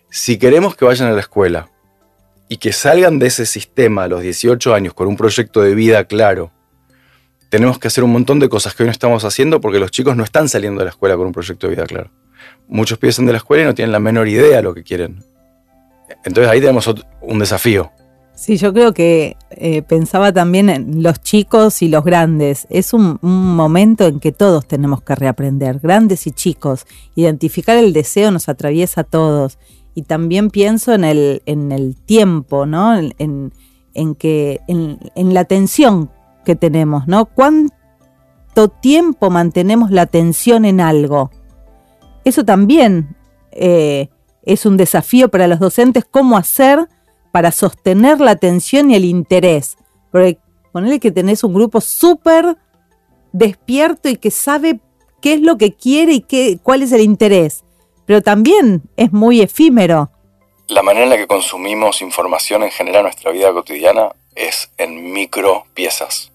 Si 0.09 0.37
queremos 0.37 0.75
que 0.75 0.85
vayan 0.85 1.09
a 1.09 1.13
la 1.13 1.19
escuela 1.19 1.69
y 2.47 2.57
que 2.57 2.71
salgan 2.71 3.19
de 3.19 3.27
ese 3.27 3.45
sistema 3.45 4.03
a 4.03 4.07
los 4.07 4.21
18 4.21 4.73
años 4.73 4.93
con 4.93 5.07
un 5.07 5.17
proyecto 5.17 5.61
de 5.61 5.75
vida 5.75 6.05
claro, 6.05 6.51
tenemos 7.49 7.77
que 7.77 7.87
hacer 7.87 8.03
un 8.03 8.11
montón 8.11 8.39
de 8.39 8.49
cosas 8.49 8.73
que 8.73 8.83
hoy 8.83 8.87
no 8.87 8.91
estamos 8.91 9.23
haciendo 9.25 9.59
porque 9.59 9.79
los 9.79 9.91
chicos 9.91 10.15
no 10.15 10.23
están 10.23 10.49
saliendo 10.49 10.79
de 10.79 10.85
la 10.85 10.91
escuela 10.91 11.15
con 11.17 11.27
un 11.27 11.33
proyecto 11.33 11.67
de 11.67 11.75
vida 11.75 11.85
claro. 11.85 12.11
Muchos 12.67 12.97
piensan 12.97 13.25
de 13.25 13.33
la 13.33 13.37
escuela 13.39 13.63
y 13.63 13.65
no 13.65 13.75
tienen 13.75 13.91
la 13.91 13.99
menor 13.99 14.27
idea 14.27 14.57
de 14.57 14.63
lo 14.63 14.73
que 14.73 14.83
quieren. 14.83 15.23
Entonces 16.23 16.51
ahí 16.51 16.59
tenemos 16.59 16.89
un 17.21 17.39
desafío. 17.39 17.91
Sí, 18.35 18.57
yo 18.57 18.71
creo 18.71 18.93
que 18.93 19.35
eh, 19.49 19.81
pensaba 19.81 20.31
también 20.31 20.69
en 20.69 21.01
los 21.01 21.21
chicos 21.21 21.81
y 21.81 21.87
los 21.87 22.03
grandes. 22.03 22.67
Es 22.69 22.93
un, 22.93 23.17
un 23.21 23.55
momento 23.55 24.05
en 24.05 24.19
que 24.19 24.31
todos 24.31 24.67
tenemos 24.67 25.01
que 25.01 25.15
reaprender, 25.15 25.79
grandes 25.79 26.27
y 26.27 26.31
chicos. 26.31 26.85
Identificar 27.15 27.77
el 27.77 27.93
deseo 27.93 28.29
nos 28.29 28.47
atraviesa 28.47 29.01
a 29.01 29.03
todos. 29.05 29.57
Y 29.98 30.04
también 30.04 30.51
pienso 30.51 30.94
en 30.94 31.04
el, 31.04 31.42
en 31.48 31.72
el 31.72 31.96
tiempo, 31.96 32.68
¿no? 32.68 32.96
En, 32.96 33.51
en- 33.96 34.13
que, 34.13 34.62
en, 34.68 35.00
en 35.16 35.34
la 35.34 35.39
atención 35.39 36.12
que 36.46 36.56
tenemos, 36.56 37.08
¿no? 37.08 37.25
¿Cuánto 37.25 38.68
tiempo 38.80 39.32
mantenemos 39.32 39.89
la 39.89 40.04
atención 40.04 40.66
en 40.66 40.82
algo? 40.82 41.32
Eso 42.25 42.46
también 42.46 43.16
eh, 43.51 44.10
es 44.44 44.68
un 44.68 44.77
desafío 44.77 45.30
para 45.30 45.48
los 45.48 45.58
docentes, 45.60 46.06
cómo 46.06 46.38
hacer 46.38 46.88
para 47.32 47.50
sostener 47.51 48.20
la 48.20 48.30
atención 48.30 48.92
y 48.92 48.96
el 48.96 49.04
interés. 49.04 49.77
Porque 50.12 50.38
ponerle 50.72 51.00
que 51.00 51.12
tenés 51.12 51.44
un 51.44 51.56
grupo 51.56 51.82
súper 51.82 52.56
despierto 53.34 54.10
y 54.10 54.18
que 54.18 54.30
sabe 54.30 54.80
qué 55.24 55.34
es 55.34 55.42
lo 55.42 55.58
que 55.58 55.74
quiere 55.74 56.13
y 56.13 56.22
qué, 56.22 56.60
cuál 56.62 56.84
es 56.84 56.92
el 56.92 57.01
interés. 57.01 57.63
Pero 58.07 58.21
también 58.21 58.81
es 58.95 59.11
muy 59.11 59.41
efímero. 59.41 60.09
La 60.67 60.81
manera 60.81 61.03
en 61.03 61.09
la 61.11 61.17
que 61.17 61.27
consumimos 61.27 62.01
información 62.01 62.63
en 62.63 62.71
general 62.71 63.01
en 63.01 63.03
nuestra 63.03 63.31
vida 63.31 63.51
cotidiana 63.51 64.09
es 64.33 64.71
en 64.77 65.11
micro 65.11 65.65
piezas. 65.73 66.31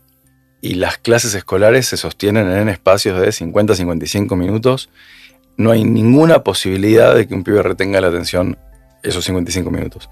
Y 0.61 0.75
las 0.75 0.99
clases 0.99 1.35
escolares 1.35 1.87
se 1.87 1.97
sostienen 1.97 2.49
en 2.51 2.69
espacios 2.69 3.21
de 3.21 3.33
50 3.33 3.73
a 3.73 3.77
55 3.77 4.37
minutos. 4.37 4.91
No 5.57 5.73
hay 5.73 5.85
ninguna 5.85 6.45
posibilidad 6.45 7.15
de 7.15 7.27
que 7.27 7.35
un 7.35 7.43
pibe 7.43 7.63
retenga 7.63 8.01
la 8.01 8.09
atención 8.09 8.59
esos 9.03 9.25
55 9.25 9.71
minutos. 9.71 10.11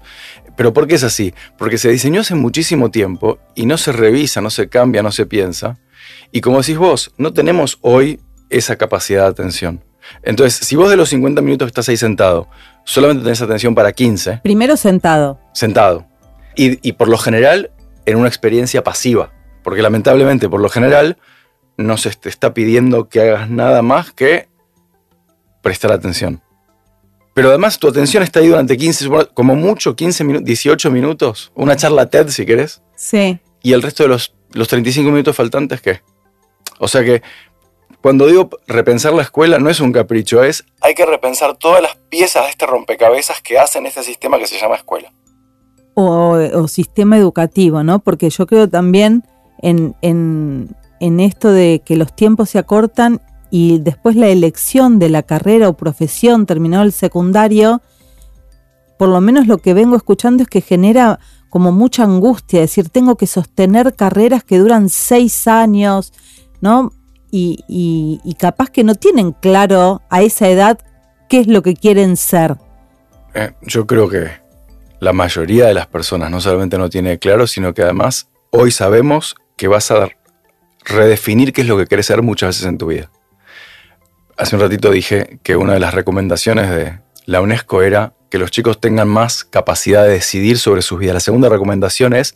Pero 0.57 0.73
¿por 0.73 0.87
qué 0.87 0.95
es 0.95 1.03
así? 1.03 1.33
Porque 1.57 1.77
se 1.77 1.89
diseñó 1.89 2.21
hace 2.21 2.35
muchísimo 2.35 2.91
tiempo 2.91 3.39
y 3.55 3.65
no 3.65 3.77
se 3.77 3.91
revisa, 3.91 4.41
no 4.41 4.49
se 4.49 4.67
cambia, 4.67 5.03
no 5.03 5.11
se 5.11 5.25
piensa. 5.25 5.77
Y 6.31 6.41
como 6.41 6.59
decís 6.59 6.77
vos, 6.77 7.13
no 7.17 7.33
tenemos 7.33 7.77
hoy 7.81 8.19
esa 8.49 8.77
capacidad 8.77 9.23
de 9.23 9.29
atención. 9.29 9.83
Entonces, 10.23 10.65
si 10.65 10.75
vos 10.75 10.89
de 10.89 10.97
los 10.97 11.09
50 11.09 11.41
minutos 11.41 11.67
que 11.67 11.69
estás 11.69 11.89
ahí 11.89 11.97
sentado, 11.97 12.47
solamente 12.83 13.23
tenés 13.23 13.41
atención 13.41 13.75
para 13.75 13.91
15. 13.91 14.41
Primero 14.43 14.77
sentado. 14.77 15.39
Sentado. 15.53 16.05
Y, 16.55 16.87
y 16.87 16.93
por 16.93 17.07
lo 17.07 17.17
general, 17.17 17.71
en 18.05 18.17
una 18.17 18.27
experiencia 18.27 18.83
pasiva. 18.83 19.31
Porque 19.63 19.81
lamentablemente, 19.81 20.49
por 20.49 20.59
lo 20.59 20.69
general, 20.69 21.17
no 21.77 21.97
se 21.97 22.11
te 22.11 22.29
está 22.29 22.53
pidiendo 22.53 23.09
que 23.09 23.21
hagas 23.21 23.49
nada 23.49 23.81
más 23.81 24.11
que 24.11 24.49
prestar 25.61 25.91
atención. 25.91 26.41
Pero 27.33 27.49
además 27.49 27.79
tu 27.79 27.87
atención 27.87 28.23
está 28.23 28.39
ahí 28.39 28.47
durante 28.47 28.77
15, 28.77 29.09
como 29.33 29.55
mucho, 29.55 29.95
15 29.95 30.23
minutos, 30.23 30.45
18 30.45 30.91
minutos. 30.91 31.51
Una 31.55 31.75
charla 31.75 32.07
TED, 32.07 32.27
si 32.27 32.45
querés. 32.45 32.81
Sí. 32.95 33.39
Y 33.63 33.73
el 33.73 33.81
resto 33.81 34.03
de 34.03 34.09
los, 34.09 34.35
los 34.51 34.67
35 34.67 35.09
minutos 35.09 35.35
faltantes, 35.35 35.81
¿qué? 35.81 36.01
O 36.79 36.87
sea 36.87 37.03
que 37.03 37.21
cuando 38.01 38.25
digo 38.27 38.49
repensar 38.67 39.13
la 39.13 39.21
escuela 39.21 39.59
no 39.59 39.69
es 39.69 39.79
un 39.79 39.91
capricho, 39.91 40.43
es 40.43 40.65
hay 40.81 40.95
que 40.95 41.05
repensar 41.05 41.55
todas 41.55 41.81
las 41.81 41.95
piezas 42.09 42.45
de 42.45 42.49
este 42.49 42.65
rompecabezas 42.65 43.41
que 43.41 43.59
hacen 43.59 43.85
este 43.85 44.03
sistema 44.03 44.39
que 44.39 44.47
se 44.47 44.59
llama 44.59 44.75
escuela. 44.75 45.13
O, 45.93 46.67
sistema 46.67 47.17
educativo, 47.17 47.83
¿no? 47.83 47.99
Porque 47.99 48.29
yo 48.29 48.47
creo 48.47 48.67
también 48.67 49.23
en, 49.61 49.95
en, 50.01 51.19
esto 51.19 51.51
de 51.51 51.83
que 51.85 51.95
los 51.95 52.15
tiempos 52.15 52.49
se 52.49 52.57
acortan 52.57 53.21
y 53.51 53.79
después 53.79 54.15
la 54.15 54.29
elección 54.29 54.97
de 54.97 55.09
la 55.09 55.21
carrera 55.21 55.69
o 55.69 55.73
profesión 55.73 56.45
terminado 56.45 56.83
el 56.83 56.93
secundario, 56.93 57.81
por 58.97 59.09
lo 59.09 59.21
menos 59.21 59.47
lo 59.47 59.59
que 59.59 59.73
vengo 59.73 59.95
escuchando 59.95 60.43
es 60.43 60.49
que 60.49 60.61
genera 60.61 61.19
como 61.49 61.71
mucha 61.71 62.03
angustia, 62.03 62.63
es 62.63 62.71
decir, 62.71 62.89
tengo 62.89 63.15
que 63.17 63.27
sostener 63.27 63.93
carreras 63.93 64.43
que 64.43 64.57
duran 64.57 64.87
seis 64.89 65.47
años, 65.47 66.13
¿no? 66.61 66.93
Y, 67.31 68.35
capaz 68.37 68.69
que 68.69 68.83
no 68.83 68.95
tienen 68.95 69.31
claro 69.31 70.01
a 70.09 70.21
esa 70.21 70.49
edad 70.49 70.79
qué 71.29 71.39
es 71.39 71.47
lo 71.47 71.61
que 71.61 71.75
quieren 71.75 72.17
ser. 72.17 72.57
Eh, 73.33 73.51
yo 73.61 73.87
creo 73.87 74.09
que 74.09 74.31
la 74.99 75.13
mayoría 75.13 75.67
de 75.67 75.73
las 75.73 75.87
personas 75.87 76.29
no 76.29 76.41
solamente 76.41 76.77
no 76.77 76.89
tiene 76.89 77.19
claro, 77.19 77.47
sino 77.47 77.73
que 77.73 77.83
además 77.83 78.27
hoy 78.49 78.71
sabemos 78.71 79.35
que 79.55 79.67
vas 79.67 79.91
a 79.91 80.09
redefinir 80.83 81.53
qué 81.53 81.61
es 81.61 81.67
lo 81.67 81.77
que 81.77 81.87
quieres 81.87 82.07
ser 82.07 82.21
muchas 82.21 82.49
veces 82.49 82.65
en 82.65 82.77
tu 82.77 82.87
vida. 82.87 83.09
Hace 84.37 84.55
un 84.55 84.61
ratito 84.61 84.91
dije 84.91 85.39
que 85.43 85.55
una 85.55 85.73
de 85.73 85.79
las 85.79 85.93
recomendaciones 85.93 86.69
de 86.69 86.99
la 87.25 87.41
UNESCO 87.41 87.81
era 87.81 88.13
que 88.29 88.39
los 88.39 88.49
chicos 88.49 88.79
tengan 88.79 89.07
más 89.07 89.43
capacidad 89.43 90.03
de 90.03 90.11
decidir 90.11 90.57
sobre 90.57 90.81
sus 90.81 90.99
vidas. 90.99 91.13
La 91.13 91.19
segunda 91.19 91.49
recomendación 91.49 92.13
es 92.13 92.35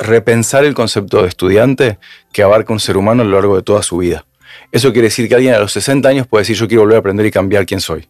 repensar 0.00 0.64
el 0.64 0.74
concepto 0.74 1.22
de 1.22 1.28
estudiante 1.28 1.98
que 2.32 2.42
abarca 2.42 2.72
un 2.72 2.80
ser 2.80 2.96
humano 2.96 3.22
a 3.22 3.26
lo 3.26 3.32
largo 3.32 3.56
de 3.56 3.62
toda 3.62 3.82
su 3.82 3.98
vida. 3.98 4.24
Eso 4.72 4.92
quiere 4.92 5.08
decir 5.08 5.28
que 5.28 5.34
alguien 5.34 5.54
a 5.54 5.58
los 5.58 5.72
60 5.72 6.08
años 6.08 6.26
puede 6.26 6.42
decir 6.42 6.56
yo 6.56 6.66
quiero 6.66 6.82
volver 6.82 6.96
a 6.96 7.00
aprender 7.00 7.26
y 7.26 7.30
cambiar 7.30 7.66
quién 7.66 7.80
soy. 7.80 8.08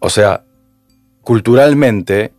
O 0.00 0.10
sea, 0.10 0.44
culturalmente, 1.22 2.32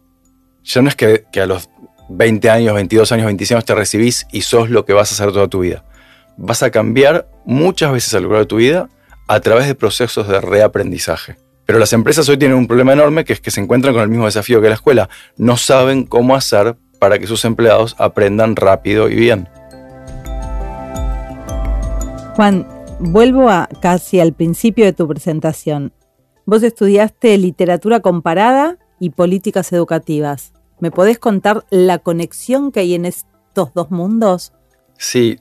ya 0.64 0.82
no 0.82 0.90
es 0.90 0.96
que, 0.96 1.26
a 1.42 1.46
los 1.46 1.70
20 2.10 2.50
años, 2.50 2.76
22 2.76 3.12
años, 3.14 3.26
25 3.28 3.58
años 3.58 3.66
te 3.66 3.76
recibís 3.76 4.28
y 4.32 4.42
sos 4.42 4.70
lo 4.70 4.86
que 4.86 4.94
vas 4.94 5.12
a 5.12 5.16
hacer 5.16 5.34
toda 5.34 5.48
tu 5.48 5.62
vida. 5.62 5.86
Vas 6.38 6.62
a 6.62 6.72
cambiar 6.72 7.30
muchas 7.46 7.92
veces 7.92 8.14
a 8.14 8.20
lo 8.20 8.28
largo 8.28 8.40
de 8.40 8.46
tu 8.48 8.58
vida 8.58 8.90
a 9.28 9.40
través 9.40 9.68
de 9.68 9.76
procesos 9.76 10.28
de 10.28 10.42
reaprendizaje. 10.42 11.38
Pero 11.66 11.80
las 11.80 11.94
empresas 11.94 12.28
hoy 12.28 12.38
tienen 12.38 12.58
un 12.58 12.68
problema 12.68 12.92
enorme 12.92 13.24
que 13.24 13.34
es 13.34 13.40
que 13.40 13.52
se 13.52 13.62
encuentran 13.62 13.94
con 13.94 14.04
el 14.04 14.10
mismo 14.10 14.26
desafío 14.26 14.62
que 14.62 14.68
la 14.68 14.76
escuela. 14.76 15.10
No 15.38 15.56
saben 15.56 16.06
cómo 16.06 16.36
hacer 16.36 16.76
para 17.02 17.18
que 17.18 17.26
sus 17.26 17.46
empleados 17.46 17.96
aprendan 17.98 18.56
rápido 18.56 19.10
y 19.10 19.16
bien. 19.16 19.50
Juan, 22.36 22.68
vuelvo 23.00 23.50
a 23.50 23.68
casi 23.82 24.20
al 24.20 24.34
principio 24.34 24.86
de 24.86 24.94
tu 24.94 25.08
presentación. 25.08 25.94
Vos 26.46 26.62
estudiaste 26.62 27.36
literatura 27.40 28.02
comparada 28.02 28.78
y 29.00 29.10
políticas 29.10 29.74
educativas. 29.74 30.54
¿Me 30.80 30.92
podés 30.92 31.18
contar 31.18 31.66
la 31.72 31.98
conexión 31.98 32.72
que 32.72 32.82
hay 32.82 32.94
en 32.94 33.08
estos 33.08 33.74
dos 33.74 33.90
mundos? 33.90 34.54
Sí, 35.00 35.40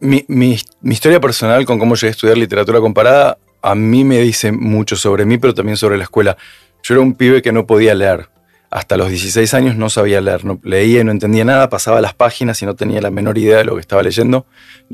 mi, 0.00 0.24
mi, 0.26 0.56
historia 0.84 1.20
personal 1.20 1.66
con 1.66 1.78
cómo 1.78 1.96
llegué 1.96 2.08
a 2.08 2.10
estudiar 2.12 2.38
literatura 2.38 2.80
comparada 2.80 3.36
a 3.60 3.74
mí 3.74 4.04
me 4.04 4.20
dice 4.20 4.52
mucho 4.52 4.96
sobre 4.96 5.26
mí, 5.26 5.36
pero 5.36 5.52
también 5.52 5.76
sobre 5.76 5.98
la 5.98 6.04
escuela. 6.04 6.38
Yo 6.82 6.94
era 6.94 7.02
un 7.02 7.12
pibe 7.12 7.42
que 7.42 7.52
no 7.52 7.66
podía 7.66 7.94
leer 7.94 8.30
hasta 8.72 8.96
los 8.96 9.10
16 9.10 9.52
años 9.52 9.76
no 9.76 9.90
sabía 9.90 10.22
leer, 10.22 10.46
no, 10.46 10.58
leía 10.64 11.02
y 11.02 11.04
no 11.04 11.10
entendía 11.10 11.44
nada, 11.44 11.68
pasaba 11.68 12.00
las 12.00 12.14
páginas 12.14 12.62
y 12.62 12.66
no 12.66 12.74
tenía 12.74 13.02
la 13.02 13.10
menor 13.10 13.36
idea 13.36 13.58
de 13.58 13.64
lo 13.64 13.74
que 13.74 13.82
estaba 13.82 14.02
leyendo, 14.02 14.46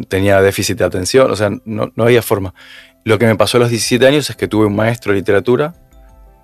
tenía 0.09 0.43
déficit 0.43 0.79
de 0.79 0.85
atención, 0.85 1.31
o 1.31 1.37
sea, 1.37 1.51
no, 1.65 1.93
había 1.99 2.21
forma. 2.21 2.55
Lo 3.05 3.21
que 3.21 3.27
me 3.27 3.37
pasó 3.37 3.57
a 3.57 3.61
los 3.61 3.71
17 3.71 4.05
años 4.05 4.29
es 4.31 4.35
que 4.35 4.49
tuve 4.49 4.67
un 4.67 4.75
maestro 4.75 5.13
de 5.13 5.21
literatura 5.21 5.75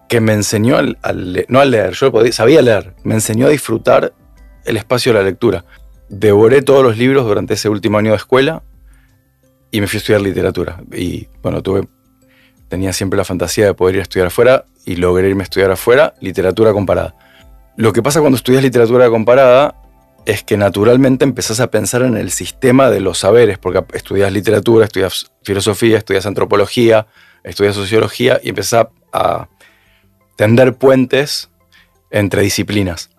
que 0.09 0.21
me 0.21 0.33
enseñó, 0.33 0.77
no 0.81 1.61
a 1.61 1.65
leer, 1.65 1.95
yo 1.95 2.13
sabía 2.31 2.63
leer, 2.63 2.95
me 3.03 3.15
enseñó 3.15 3.49
a 3.49 3.51
disfrutar 3.51 4.15
el 4.65 4.77
espacio 4.77 5.13
de 5.13 5.19
la 5.19 5.25
lectura. 5.25 5.65
Devoré 6.09 6.63
todos 6.63 6.85
los 6.85 6.97
libros 6.97 7.27
durante 7.27 7.55
ese 7.55 7.69
último 7.69 7.99
año 7.99 8.13
de 8.13 8.17
escuela 8.17 8.63
y 9.73 9.81
me 9.81 9.89
fui 9.89 9.97
a 9.97 9.99
estudiar 9.99 10.21
literatura. 10.21 10.81
Y 10.93 11.27
bueno, 11.43 11.65
tuve, 11.65 11.89
tenía 12.69 12.93
siempre 12.93 13.17
la 13.17 13.25
fantasía 13.25 13.67
de 13.67 13.75
poder 13.75 13.97
ir 13.97 14.01
a 14.01 14.03
estudiar 14.03 14.29
afuera 14.29 14.67
y 14.87 14.95
logré 14.97 15.29
irme 15.29 15.43
a 15.43 15.45
estudiar 15.45 15.73
afuera 15.73 16.15
literatura 16.21 16.73
comparada. 16.73 17.17
Lo 17.77 17.93
que 17.93 18.03
pasa 18.03 18.21
cuando 18.21 18.37
estudias 18.37 18.63
literatura 18.63 19.11
comparada 19.11 19.75
es 20.27 20.43
que 20.43 20.57
naturalmente 20.57 21.25
empezás 21.25 21.61
a 21.61 21.71
pensar 21.71 22.03
en 22.03 22.17
el 22.17 22.31
sistema 22.31 22.89
de 22.89 23.01
los 23.01 23.19
saberes, 23.19 23.59
porque 23.59 23.85
estudias 23.95 24.33
literatura, 24.33 24.85
estudias 24.85 25.31
filosofía, 25.43 25.99
estudias 25.99 26.25
antropología, 26.25 27.07
estudias 27.43 27.75
sociología 27.75 28.41
y 28.43 28.51
empezás 28.51 28.87
a 29.13 29.49
tender 30.37 30.75
puentes 30.75 31.51
entre 32.11 32.43
disciplinas. 32.43 33.11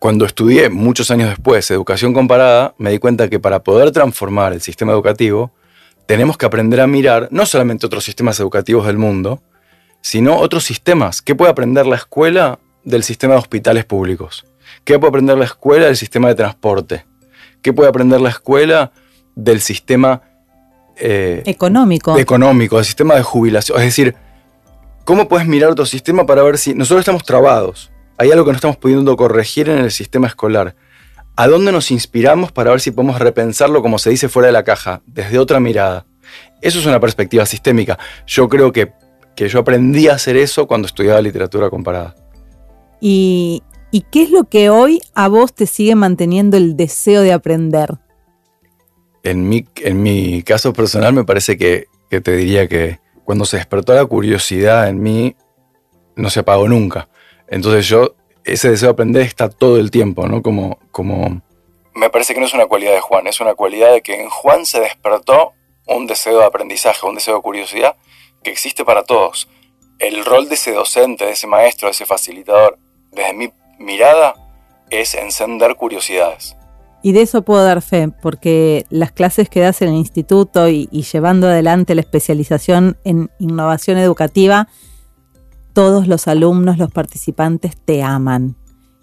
Cuando 0.00 0.24
estudié 0.24 0.70
muchos 0.70 1.10
años 1.10 1.28
después 1.28 1.70
educación 1.70 2.12
comparada, 2.12 2.74
me 2.78 2.90
di 2.90 2.98
cuenta 2.98 3.28
que 3.28 3.38
para 3.38 3.62
poder 3.62 3.92
transformar 3.92 4.52
el 4.52 4.60
sistema 4.60 4.92
educativo, 4.92 5.52
tenemos 6.06 6.36
que 6.36 6.46
aprender 6.46 6.80
a 6.80 6.86
mirar 6.86 7.28
no 7.30 7.46
solamente 7.46 7.86
otros 7.86 8.04
sistemas 8.04 8.40
educativos 8.40 8.86
del 8.86 8.98
mundo, 8.98 9.42
sino 10.00 10.36
otros 10.38 10.64
sistemas. 10.64 11.22
¿Qué 11.22 11.34
puede 11.34 11.52
aprender 11.52 11.86
la 11.86 11.96
escuela 11.96 12.58
del 12.84 13.02
sistema 13.02 13.34
de 13.34 13.40
hospitales 13.40 13.84
públicos? 13.84 14.46
¿Qué 14.84 14.98
puede 14.98 15.10
aprender 15.10 15.38
la 15.38 15.44
escuela 15.44 15.86
del 15.86 15.96
sistema 15.96 16.28
de 16.28 16.34
transporte? 16.34 17.06
¿Qué 17.62 17.72
puede 17.72 17.88
aprender 17.88 18.20
la 18.20 18.30
escuela 18.30 18.92
del 19.34 19.60
sistema 19.60 20.22
eh, 20.96 21.42
económico? 21.46 22.18
Económico, 22.18 22.76
del 22.76 22.84
sistema 22.84 23.14
de 23.14 23.22
jubilación. 23.22 23.78
Es 23.78 23.84
decir, 23.84 24.14
¿cómo 25.04 25.28
puedes 25.28 25.46
mirar 25.46 25.70
otro 25.70 25.86
sistema 25.86 26.26
para 26.26 26.42
ver 26.42 26.58
si 26.58 26.74
nosotros 26.74 27.00
estamos 27.00 27.24
trabados? 27.24 27.90
Hay 28.18 28.30
algo 28.30 28.44
que 28.44 28.52
no 28.52 28.56
estamos 28.56 28.76
pudiendo 28.76 29.16
corregir 29.16 29.68
en 29.68 29.78
el 29.78 29.90
sistema 29.90 30.26
escolar. 30.26 30.74
¿A 31.36 31.46
dónde 31.46 31.72
nos 31.72 31.90
inspiramos 31.90 32.52
para 32.52 32.70
ver 32.70 32.80
si 32.80 32.90
podemos 32.90 33.18
repensarlo, 33.18 33.82
como 33.82 33.98
se 33.98 34.10
dice, 34.10 34.28
fuera 34.28 34.48
de 34.48 34.52
la 34.52 34.62
caja, 34.62 35.00
desde 35.06 35.38
otra 35.38 35.58
mirada? 35.58 36.06
Eso 36.60 36.78
es 36.78 36.86
una 36.86 37.00
perspectiva 37.00 37.46
sistémica. 37.46 37.98
Yo 38.26 38.48
creo 38.48 38.72
que, 38.72 38.92
que 39.34 39.48
yo 39.48 39.60
aprendí 39.60 40.08
a 40.08 40.14
hacer 40.14 40.36
eso 40.36 40.66
cuando 40.66 40.86
estudiaba 40.86 41.20
literatura 41.22 41.70
comparada. 41.70 42.14
¿Y, 43.00 43.62
qué 44.10 44.22
es 44.22 44.30
lo 44.30 44.44
que 44.44 44.70
hoy 44.70 45.00
a 45.14 45.28
vos 45.28 45.54
te 45.54 45.66
sigue 45.66 45.94
manteniendo 45.94 46.56
el 46.56 46.76
deseo 46.76 47.22
de 47.22 47.32
aprender? 47.32 47.90
En 49.22 49.48
mi, 49.48 49.66
en 49.76 50.02
mi 50.02 50.42
caso 50.42 50.72
personal 50.72 51.12
me 51.12 51.24
parece 51.24 51.56
que, 51.56 51.86
te 52.08 52.36
diría 52.36 52.68
que 52.68 52.98
cuando 53.24 53.44
se 53.44 53.56
despertó 53.56 53.94
la 53.94 54.04
curiosidad 54.04 54.88
en 54.88 55.02
mí, 55.02 55.36
no 56.16 56.30
se 56.30 56.40
apagó 56.40 56.68
nunca. 56.68 57.08
Entonces 57.48 57.86
yo, 57.88 58.14
ese 58.44 58.70
deseo 58.70 58.88
de 58.88 58.92
aprender 58.92 59.22
está 59.22 59.48
todo 59.48 59.78
el 59.78 59.90
tiempo, 59.90 60.26
¿no? 60.28 60.42
Como, 60.42 60.78
como... 60.90 61.42
Me 61.94 62.10
parece 62.10 62.34
que 62.34 62.40
no 62.40 62.46
es 62.46 62.54
una 62.54 62.66
cualidad 62.66 62.92
de 62.92 63.00
Juan, 63.00 63.26
es 63.26 63.40
una 63.40 63.54
cualidad 63.54 63.92
de 63.92 64.02
que 64.02 64.20
en 64.20 64.28
Juan 64.28 64.66
se 64.66 64.80
despertó 64.80 65.52
un 65.86 66.06
deseo 66.06 66.38
de 66.38 66.44
aprendizaje, 66.44 67.06
un 67.06 67.14
deseo 67.14 67.36
de 67.36 67.42
curiosidad 67.42 67.96
que 68.42 68.50
existe 68.50 68.84
para 68.84 69.02
todos. 69.02 69.48
El 69.98 70.24
rol 70.24 70.48
de 70.48 70.54
ese 70.54 70.72
docente, 70.72 71.26
de 71.26 71.32
ese 71.32 71.46
maestro, 71.46 71.88
de 71.88 71.92
ese 71.92 72.06
facilitador, 72.06 72.78
desde 73.12 73.34
mi 73.34 73.52
mirada, 73.78 74.34
es 74.90 75.14
encender 75.14 75.76
curiosidades. 75.76 76.56
Y 77.02 77.12
de 77.12 77.22
eso 77.22 77.42
puedo 77.42 77.64
dar 77.64 77.80
fe, 77.80 78.08
porque 78.08 78.84
las 78.90 79.12
clases 79.12 79.48
que 79.48 79.60
das 79.60 79.80
en 79.80 79.88
el 79.88 79.94
instituto 79.94 80.68
y, 80.68 80.86
llevando 80.88 81.46
adelante 81.46 81.94
la 81.94 82.02
especialización 82.02 82.98
en 83.04 83.30
innovación 83.38 83.96
educativa, 83.96 84.68
todos 85.72 86.06
los 86.06 86.28
alumnos, 86.28 86.76
los 86.76 86.90
participantes 86.90 87.76
te 87.82 88.02
aman. 88.02 88.56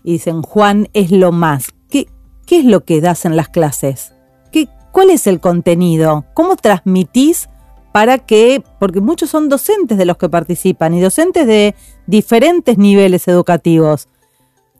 Y 0.03 0.13
dicen, 0.13 0.43
Juan 0.43 0.89
es 0.93 1.11
lo 1.11 1.31
más. 1.31 1.69
¿Qué, 1.89 2.07
qué 2.45 2.59
es 2.59 2.65
lo 2.65 2.85
que 2.85 3.01
das 3.01 3.25
en 3.25 3.35
las 3.35 3.49
clases? 3.49 4.13
¿Qué, 4.51 4.67
¿Cuál 4.91 5.09
es 5.09 5.25
el 5.25 5.39
contenido? 5.39 6.25
¿Cómo 6.35 6.55
transmitís 6.55 7.49
para 7.97 8.19
que, 8.19 8.61
porque 8.77 9.01
muchos 9.01 9.31
son 9.31 9.49
docentes 9.49 9.97
de 9.97 10.05
los 10.05 10.17
que 10.17 10.29
participan 10.29 10.93
y 10.93 11.01
docentes 11.01 11.47
de 11.47 11.73
diferentes 12.05 12.77
niveles 12.77 13.27
educativos? 13.27 14.07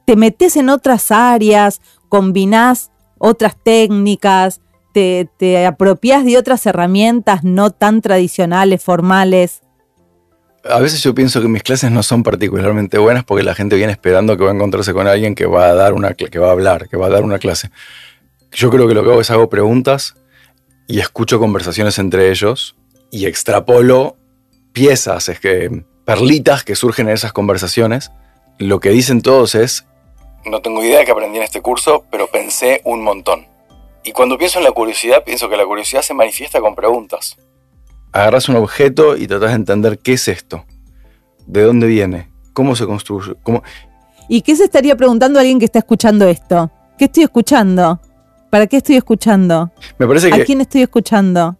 Te 0.06 0.16
metes 0.16 0.56
en 0.56 0.70
otras 0.70 1.10
áreas, 1.10 1.82
combinás 2.10 2.92
otras 3.18 3.56
técnicas, 3.58 4.62
te, 4.94 5.28
te 5.36 5.66
apropias 5.66 6.26
de 6.26 6.38
otras 6.38 6.64
herramientas 6.68 7.44
no 7.44 7.72
tan 7.72 8.02
tradicionales, 8.02 8.84
formales. 8.84 9.62
A 10.64 10.80
veces 10.80 11.02
yo 11.02 11.16
pienso 11.16 11.42
que 11.42 11.48
mis 11.48 11.64
clases 11.64 11.90
no 11.90 12.04
son 12.04 12.22
particularmente 12.22 13.00
buenas 13.00 13.24
porque 13.24 13.44
la 13.44 13.56
gente 13.56 13.78
viene 13.78 13.94
esperando 13.94 14.38
que 14.38 14.44
va 14.44 14.52
a 14.52 14.54
encontrarse 14.54 14.94
con 14.94 15.08
alguien 15.08 15.34
que 15.34 15.48
va 15.48 15.70
a 15.70 15.74
dar 15.74 15.96
una 15.96 16.14
que 16.14 16.38
va 16.38 16.50
a 16.50 16.52
hablar, 16.52 16.88
que 16.88 16.98
va 16.98 17.08
a 17.08 17.10
dar 17.10 17.24
una 17.24 17.40
clase. 17.40 17.72
Yo 18.52 18.70
creo 18.70 18.88
que 18.88 18.94
lo 18.94 19.04
que 19.04 19.10
hago 19.10 19.22
es 19.22 19.32
hago 19.32 19.50
preguntas 19.50 20.14
y 20.88 21.00
escucho 21.00 21.40
conversaciones 21.40 21.98
entre 21.98 22.30
ellos 22.30 22.76
y 23.12 23.26
extrapolo 23.26 24.18
piezas, 24.74 25.30
es 25.30 25.40
que 25.40 25.84
perlitas 26.06 26.64
que 26.64 26.76
surgen 26.76 27.08
en 27.08 27.16
esas 27.16 27.34
conversaciones. 27.34 28.12
Lo 28.60 28.80
que 28.80 28.90
dicen 28.90 29.22
todos 29.22 29.56
es 29.56 29.86
no 30.50 30.62
tengo 30.62 30.84
idea 30.84 31.00
de 31.00 31.06
qué 31.06 31.12
aprendí 31.12 31.38
en 31.38 31.44
este 31.44 31.62
curso, 31.62 32.06
pero 32.10 32.28
pensé 32.28 32.82
un 32.86 33.04
montón. 33.04 33.46
Y 34.04 34.12
cuando 34.12 34.38
pienso 34.38 34.60
en 34.60 34.66
la 34.66 34.72
curiosidad, 34.72 35.24
pienso 35.26 35.50
que 35.50 35.58
la 35.58 35.66
curiosidad 35.66 36.02
se 36.02 36.14
manifiesta 36.14 36.62
con 36.62 36.76
preguntas. 36.76 37.36
Agarras 38.12 38.48
un 38.48 38.56
objeto 38.56 39.18
y 39.18 39.28
tratas 39.28 39.50
de 39.50 39.56
entender 39.56 40.00
qué 40.00 40.14
es 40.14 40.28
esto, 40.28 40.64
de 41.46 41.64
dónde 41.64 41.88
viene, 41.88 42.32
cómo 42.54 42.76
se 42.76 42.86
construye, 42.86 43.34
cómo... 43.44 43.64
¿Y 44.30 44.42
qué 44.42 44.56
se 44.56 44.66
estaría 44.66 44.96
preguntando 44.96 45.40
alguien 45.40 45.60
que 45.60 45.66
está 45.66 45.80
escuchando 45.80 46.28
esto? 46.28 46.72
¿Qué 46.98 47.06
estoy 47.06 47.24
escuchando? 47.24 48.00
¿Para 48.50 48.68
qué 48.68 48.78
estoy 48.78 48.96
escuchando? 48.96 49.72
Me 49.98 50.08
parece 50.08 50.32
que, 50.32 50.42
¿A 50.42 50.46
quién 50.46 50.62
estoy 50.62 50.82
escuchando? 50.82 51.58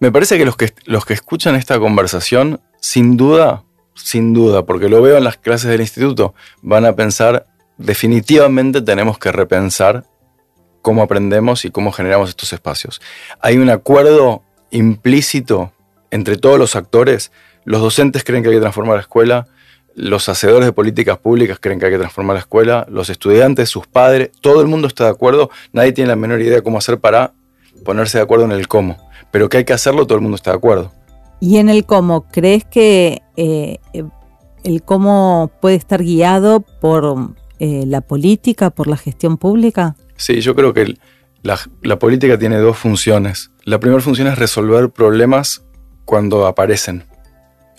Me 0.00 0.12
parece 0.12 0.38
que 0.38 0.44
los, 0.44 0.56
que 0.56 0.72
los 0.84 1.04
que 1.04 1.14
escuchan 1.14 1.54
esta 1.54 1.78
conversación, 1.78 2.60
sin 2.80 3.16
duda, 3.16 3.64
sin 3.94 4.32
duda, 4.32 4.64
porque 4.64 4.88
lo 4.88 5.02
veo 5.02 5.18
en 5.18 5.24
las 5.24 5.36
clases 5.36 5.70
del 5.70 5.80
instituto, 5.80 6.34
van 6.62 6.84
a 6.84 6.94
pensar 6.94 7.46
definitivamente 7.78 8.82
tenemos 8.82 9.18
que 9.18 9.32
repensar 9.32 10.04
cómo 10.82 11.02
aprendemos 11.02 11.64
y 11.64 11.70
cómo 11.70 11.92
generamos 11.92 12.28
estos 12.28 12.52
espacios. 12.52 13.00
Hay 13.40 13.58
un 13.58 13.70
acuerdo 13.70 14.42
implícito 14.70 15.72
entre 16.10 16.36
todos 16.36 16.58
los 16.58 16.76
actores. 16.76 17.32
Los 17.64 17.80
docentes 17.80 18.24
creen 18.24 18.42
que 18.42 18.50
hay 18.50 18.56
que 18.56 18.60
transformar 18.60 18.96
la 18.96 19.02
escuela, 19.02 19.46
los 19.94 20.28
hacedores 20.28 20.66
de 20.66 20.72
políticas 20.72 21.18
públicas 21.18 21.58
creen 21.60 21.80
que 21.80 21.86
hay 21.86 21.92
que 21.92 21.98
transformar 21.98 22.34
la 22.34 22.40
escuela, 22.40 22.86
los 22.88 23.10
estudiantes, 23.10 23.68
sus 23.68 23.88
padres, 23.88 24.30
todo 24.40 24.60
el 24.60 24.68
mundo 24.68 24.86
está 24.86 25.04
de 25.04 25.10
acuerdo, 25.10 25.50
nadie 25.72 25.92
tiene 25.92 26.08
la 26.08 26.16
menor 26.16 26.40
idea 26.40 26.56
de 26.56 26.62
cómo 26.62 26.78
hacer 26.78 26.98
para 27.00 27.32
ponerse 27.84 28.18
de 28.18 28.22
acuerdo 28.22 28.44
en 28.44 28.52
el 28.52 28.68
cómo, 28.68 29.07
pero 29.30 29.48
que 29.48 29.58
hay 29.58 29.64
que 29.64 29.72
hacerlo, 29.72 30.06
todo 30.06 30.16
el 30.16 30.22
mundo 30.22 30.36
está 30.36 30.52
de 30.52 30.56
acuerdo. 30.56 30.92
Y 31.40 31.58
en 31.58 31.68
el 31.68 31.84
cómo, 31.84 32.26
¿crees 32.28 32.64
que 32.64 33.22
eh, 33.36 33.78
el 34.64 34.82
cómo 34.82 35.50
puede 35.60 35.76
estar 35.76 36.02
guiado 36.02 36.60
por 36.60 37.34
eh, 37.58 37.84
la 37.86 38.00
política, 38.00 38.70
por 38.70 38.86
la 38.88 38.96
gestión 38.96 39.36
pública? 39.36 39.96
Sí, 40.16 40.40
yo 40.40 40.54
creo 40.54 40.74
que 40.74 40.96
la, 41.42 41.98
política 41.98 42.38
tiene 42.38 42.58
dos 42.58 42.76
funciones. 42.76 43.52
La 43.64 43.78
primera 43.78 44.02
función 44.02 44.28
es 44.28 44.38
resolver 44.38 44.90
problemas 44.90 45.64
cuando 46.04 46.46
aparecen. 46.46 47.04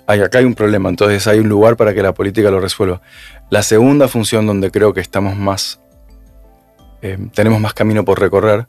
Hay, 0.08 0.22
acá 0.22 0.40
hay 0.40 0.46
un 0.46 0.56
problema, 0.56 0.90
entonces 0.90 1.28
hay 1.28 1.40
un 1.40 1.50
lugar 1.50 1.78
para 1.78 1.94
que 1.94 2.02
la 2.02 2.14
política 2.14 2.50
lo 2.50 2.60
resuelva. 2.60 3.02
La 3.50 3.62
segunda 3.62 4.08
función 4.08 4.48
donde 4.48 4.72
creo 4.72 4.94
que 4.94 5.02
estamos 5.02 5.36
más, 5.36 5.80
eh, 7.02 7.18
tenemos 7.34 7.60
más 7.60 7.74
camino 7.74 8.06
por 8.06 8.20
recorrer, 8.20 8.68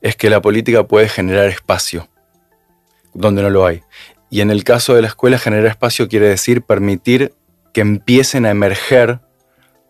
es 0.00 0.16
que 0.16 0.30
la 0.30 0.40
política 0.40 0.86
puede 0.86 1.08
generar 1.08 1.46
espacio 1.46 2.08
donde 3.14 3.42
no 3.42 3.50
lo 3.50 3.66
hay. 3.66 3.82
Y 4.30 4.40
en 4.40 4.50
el 4.50 4.64
caso 4.64 4.94
de 4.94 5.02
la 5.02 5.08
escuela, 5.08 5.38
generar 5.38 5.66
espacio 5.66 6.08
quiere 6.08 6.28
decir 6.28 6.62
permitir 6.62 7.32
que 7.72 7.80
empiecen 7.80 8.46
a 8.46 8.50
emerger 8.50 9.20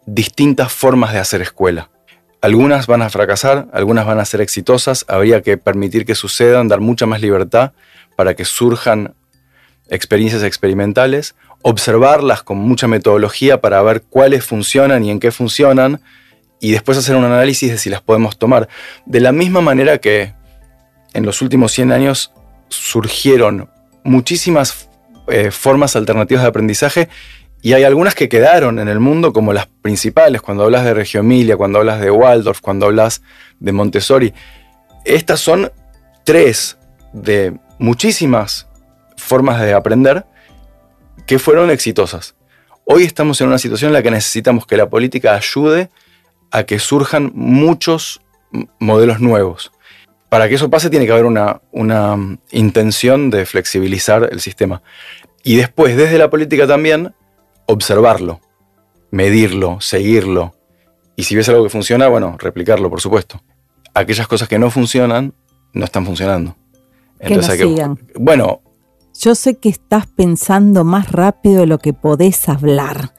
distintas 0.07 0.73
formas 0.73 1.13
de 1.13 1.19
hacer 1.19 1.43
escuela. 1.43 1.91
Algunas 2.41 2.87
van 2.87 3.03
a 3.03 3.11
fracasar, 3.11 3.67
algunas 3.73 4.07
van 4.07 4.21
a 4.21 4.25
ser 4.25 4.41
exitosas, 4.41 5.05
habría 5.09 5.43
que 5.43 5.59
permitir 5.59 6.05
que 6.05 6.15
sucedan, 6.15 6.69
dar 6.69 6.81
mucha 6.81 7.07
más 7.07 7.21
libertad 7.21 7.73
para 8.15 8.35
que 8.35 8.45
surjan 8.45 9.15
experiencias 9.89 10.43
experimentales, 10.43 11.35
observarlas 11.63 12.43
con 12.43 12.59
mucha 12.59 12.89
metodología 12.89 13.61
para 13.61 13.83
ver 13.83 14.03
cuáles 14.03 14.45
funcionan 14.45 15.05
y 15.05 15.11
en 15.11 15.19
qué 15.19 15.33
funcionan, 15.33 16.01
y 16.61 16.73
después 16.73 16.99
hacer 16.99 17.17
un 17.17 17.25
análisis 17.25 17.71
de 17.71 17.79
si 17.79 17.91
las 17.91 18.03
podemos 18.03 18.39
tomar. 18.39 18.69
De 19.05 19.21
la 19.21 19.33
misma 19.33 19.61
manera 19.61 19.99
que 19.99 20.35
en 21.13 21.25
los 21.25 21.43
últimos 21.43 21.73
100 21.73 21.93
años 21.93 22.33
surgieron 22.69 23.71
muchísimas 24.05 24.89
eh, 25.29 25.51
formas 25.51 25.97
alternativas 25.97 26.43
de 26.43 26.49
aprendizaje 26.49 27.09
y 27.63 27.73
hay 27.73 27.85
algunas 27.85 28.15
que 28.15 28.29
quedaron 28.29 28.79
en 28.79 28.89
el 28.89 29.01
mundo 29.01 29.33
como 29.33 29.53
las 29.53 29.67
principales, 29.67 30.41
cuando 30.41 30.65
hablas 30.65 30.85
de 30.85 30.95
Reggio 30.95 31.21
Emilia, 31.21 31.57
cuando 31.57 31.79
hablas 31.79 32.01
de 32.01 32.11
Waldorf, 32.11 32.61
cuando 32.61 32.87
hablas 32.87 33.23
de 33.59 33.73
Montessori. 33.73 34.35
Estas 35.05 35.41
son 35.41 35.73
tres 36.25 36.79
de 37.13 37.59
muchísimas 37.79 38.69
formas 39.17 39.61
de 39.61 39.73
aprender 39.73 40.27
que 41.27 41.39
fueron 41.39 41.71
exitosas. 41.71 42.37
Hoy 42.85 43.03
estamos 43.03 43.41
en 43.41 43.49
una 43.49 43.59
situación 43.59 43.89
en 43.89 43.95
la 43.95 44.03
que 44.03 44.11
necesitamos 44.13 44.67
que 44.67 44.77
la 44.77 44.89
política 44.89 45.35
ayude 45.35 45.91
que 46.67 46.79
surjan 46.79 47.33
muchos 47.35 48.21
modelos 48.79 49.21
nuevos. 49.21 49.73
Para 50.29 50.49
que 50.49 50.57
eso 50.57 50.71
pase 50.71 50.91
tiene 50.91 51.07
que 51.07 51.13
haber 51.13 51.25
una, 51.25 51.61
una 51.73 52.39
intención 52.51 53.31
de 53.31 53.47
flexibilizar 53.47 54.29
el 54.33 54.41
sistema. 54.41 54.83
Y 55.45 55.57
después, 55.57 55.97
desde 55.97 56.19
la 56.19 56.31
política 56.31 56.67
también, 56.67 57.15
observarlo, 57.67 58.41
medirlo, 59.11 59.81
seguirlo. 59.81 60.55
Y 61.15 61.23
si 61.25 61.37
ves 61.37 61.49
algo 61.49 61.63
que 61.65 61.71
funciona, 61.71 62.09
bueno, 62.09 62.37
replicarlo, 62.39 62.91
por 62.91 63.01
supuesto. 63.01 63.41
Aquellas 63.95 64.27
cosas 64.27 64.49
que 64.49 64.59
no 64.59 64.71
funcionan, 64.71 65.35
no 65.73 65.85
están 65.85 66.05
funcionando. 66.05 66.57
Entonces 67.19 67.57
que 67.57 67.63
hay 67.63 67.75
que, 67.75 68.19
Bueno. 68.19 68.61
Yo 69.19 69.35
sé 69.35 69.57
que 69.57 69.71
estás 69.71 70.07
pensando 70.07 70.85
más 70.85 71.11
rápido 71.11 71.61
de 71.61 71.67
lo 71.67 71.79
que 71.79 71.95
podés 71.95 72.49
hablar. 72.51 73.15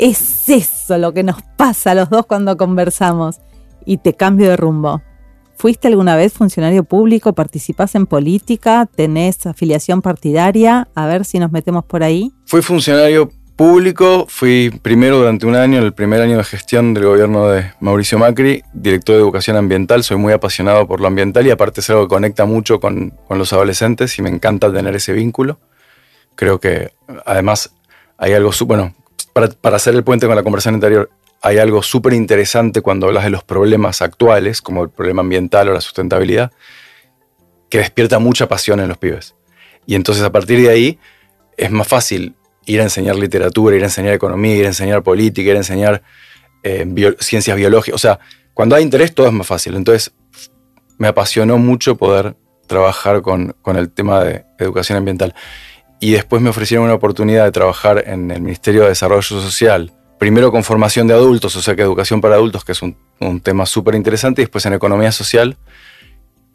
Es 0.00 0.48
eso 0.48 0.96
lo 0.96 1.12
que 1.12 1.22
nos 1.22 1.42
pasa 1.58 1.90
a 1.90 1.94
los 1.94 2.08
dos 2.08 2.24
cuando 2.24 2.56
conversamos. 2.56 3.42
Y 3.84 3.98
te 3.98 4.14
cambio 4.14 4.48
de 4.48 4.56
rumbo. 4.56 5.02
¿Fuiste 5.56 5.88
alguna 5.88 6.16
vez 6.16 6.32
funcionario 6.32 6.84
público? 6.84 7.34
¿Participás 7.34 7.94
en 7.94 8.06
política? 8.06 8.88
¿Tenés 8.96 9.44
afiliación 9.44 10.00
partidaria? 10.00 10.88
A 10.94 11.06
ver 11.06 11.26
si 11.26 11.38
nos 11.38 11.52
metemos 11.52 11.84
por 11.84 12.02
ahí. 12.02 12.32
Fui 12.46 12.62
funcionario 12.62 13.30
público, 13.56 14.24
fui 14.26 14.70
primero 14.80 15.18
durante 15.18 15.44
un 15.44 15.54
año, 15.54 15.80
el 15.80 15.92
primer 15.92 16.22
año 16.22 16.38
de 16.38 16.44
gestión 16.44 16.94
del 16.94 17.04
gobierno 17.04 17.48
de 17.48 17.72
Mauricio 17.80 18.18
Macri, 18.18 18.62
director 18.72 19.16
de 19.16 19.20
educación 19.20 19.58
ambiental, 19.58 20.02
soy 20.02 20.16
muy 20.16 20.32
apasionado 20.32 20.88
por 20.88 21.02
lo 21.02 21.08
ambiental 21.08 21.46
y 21.46 21.50
aparte 21.50 21.80
es 21.80 21.90
algo 21.90 22.04
que 22.04 22.14
conecta 22.14 22.46
mucho 22.46 22.80
con, 22.80 23.12
los 23.28 23.52
adolescentes 23.52 24.18
y 24.18 24.22
me 24.22 24.30
encanta 24.30 24.72
tener 24.72 24.96
ese 24.96 25.12
vínculo. 25.12 25.60
Creo 26.36 26.58
que 26.58 26.94
además 27.26 27.74
hay 28.16 28.32
algo, 28.32 28.50
bueno, 28.64 28.94
para, 29.32 29.76
hacer 29.76 29.94
el 29.94 30.04
puente 30.04 30.26
con 30.26 30.36
la 30.36 30.42
conversación 30.42 30.74
anterior, 30.74 31.10
hay 31.42 31.58
algo 31.58 31.82
súper 31.82 32.12
interesante 32.12 32.82
cuando 32.82 33.06
hablas 33.06 33.24
de 33.24 33.30
los 33.30 33.44
problemas 33.44 34.02
actuales, 34.02 34.60
como 34.60 34.82
el 34.82 34.90
problema 34.90 35.22
ambiental 35.22 35.68
o 35.68 35.72
la 35.72 35.80
sustentabilidad, 35.80 36.52
que 37.68 37.78
despierta 37.78 38.18
mucha 38.18 38.48
pasión 38.48 38.80
en 38.80 38.88
los 38.88 38.98
pibes. 38.98 39.34
Y 39.86 39.94
entonces 39.94 40.22
a 40.22 40.30
partir 40.30 40.60
de 40.60 40.68
ahí 40.68 40.98
es 41.56 41.70
más 41.70 41.88
fácil 41.88 42.34
ir 42.66 42.80
a 42.80 42.84
enseñar 42.84 43.16
literatura, 43.16 43.76
ir 43.76 43.82
a 43.82 43.86
enseñar 43.86 44.14
economía, 44.14 44.56
ir 44.56 44.64
a 44.64 44.68
enseñar 44.68 45.02
política, 45.02 45.50
ir 45.50 45.56
a 45.56 45.60
enseñar 45.60 46.02
eh, 46.62 46.86
ciencias 47.20 47.56
biológicas. 47.56 47.94
O 47.94 47.98
sea, 47.98 48.20
cuando 48.54 48.76
hay 48.76 48.82
interés 48.82 49.14
todo 49.14 49.26
es 49.26 49.32
más 49.32 49.46
fácil. 49.46 49.74
Entonces, 49.74 50.12
me 50.98 51.08
apasionó 51.08 51.56
mucho 51.56 51.96
poder 51.96 52.36
trabajar 52.66 53.22
con, 53.22 53.56
el 53.64 53.90
tema 53.90 54.22
de 54.22 54.44
educación 54.58 54.98
ambiental. 54.98 55.34
Y 56.00 56.12
después 56.12 56.40
me 56.40 56.48
ofrecieron 56.48 56.86
una 56.86 56.94
oportunidad 56.94 57.44
de 57.44 57.52
trabajar 57.52 58.02
en 58.06 58.30
el 58.30 58.40
Ministerio 58.40 58.82
de 58.82 58.88
Desarrollo 58.88 59.22
Social. 59.22 59.92
Primero 60.18 60.50
con 60.50 60.64
formación 60.64 61.06
de 61.06 61.14
adultos, 61.14 61.54
o 61.56 61.62
sea 61.62 61.76
que 61.76 61.82
educación 61.82 62.22
para 62.22 62.36
adultos, 62.36 62.64
que 62.64 62.72
es 62.72 62.80
un, 62.82 62.96
tema 63.42 63.66
súper 63.66 63.94
interesante, 63.94 64.40
y 64.40 64.46
después 64.46 64.64
en 64.64 64.72
economía 64.72 65.12
social, 65.12 65.58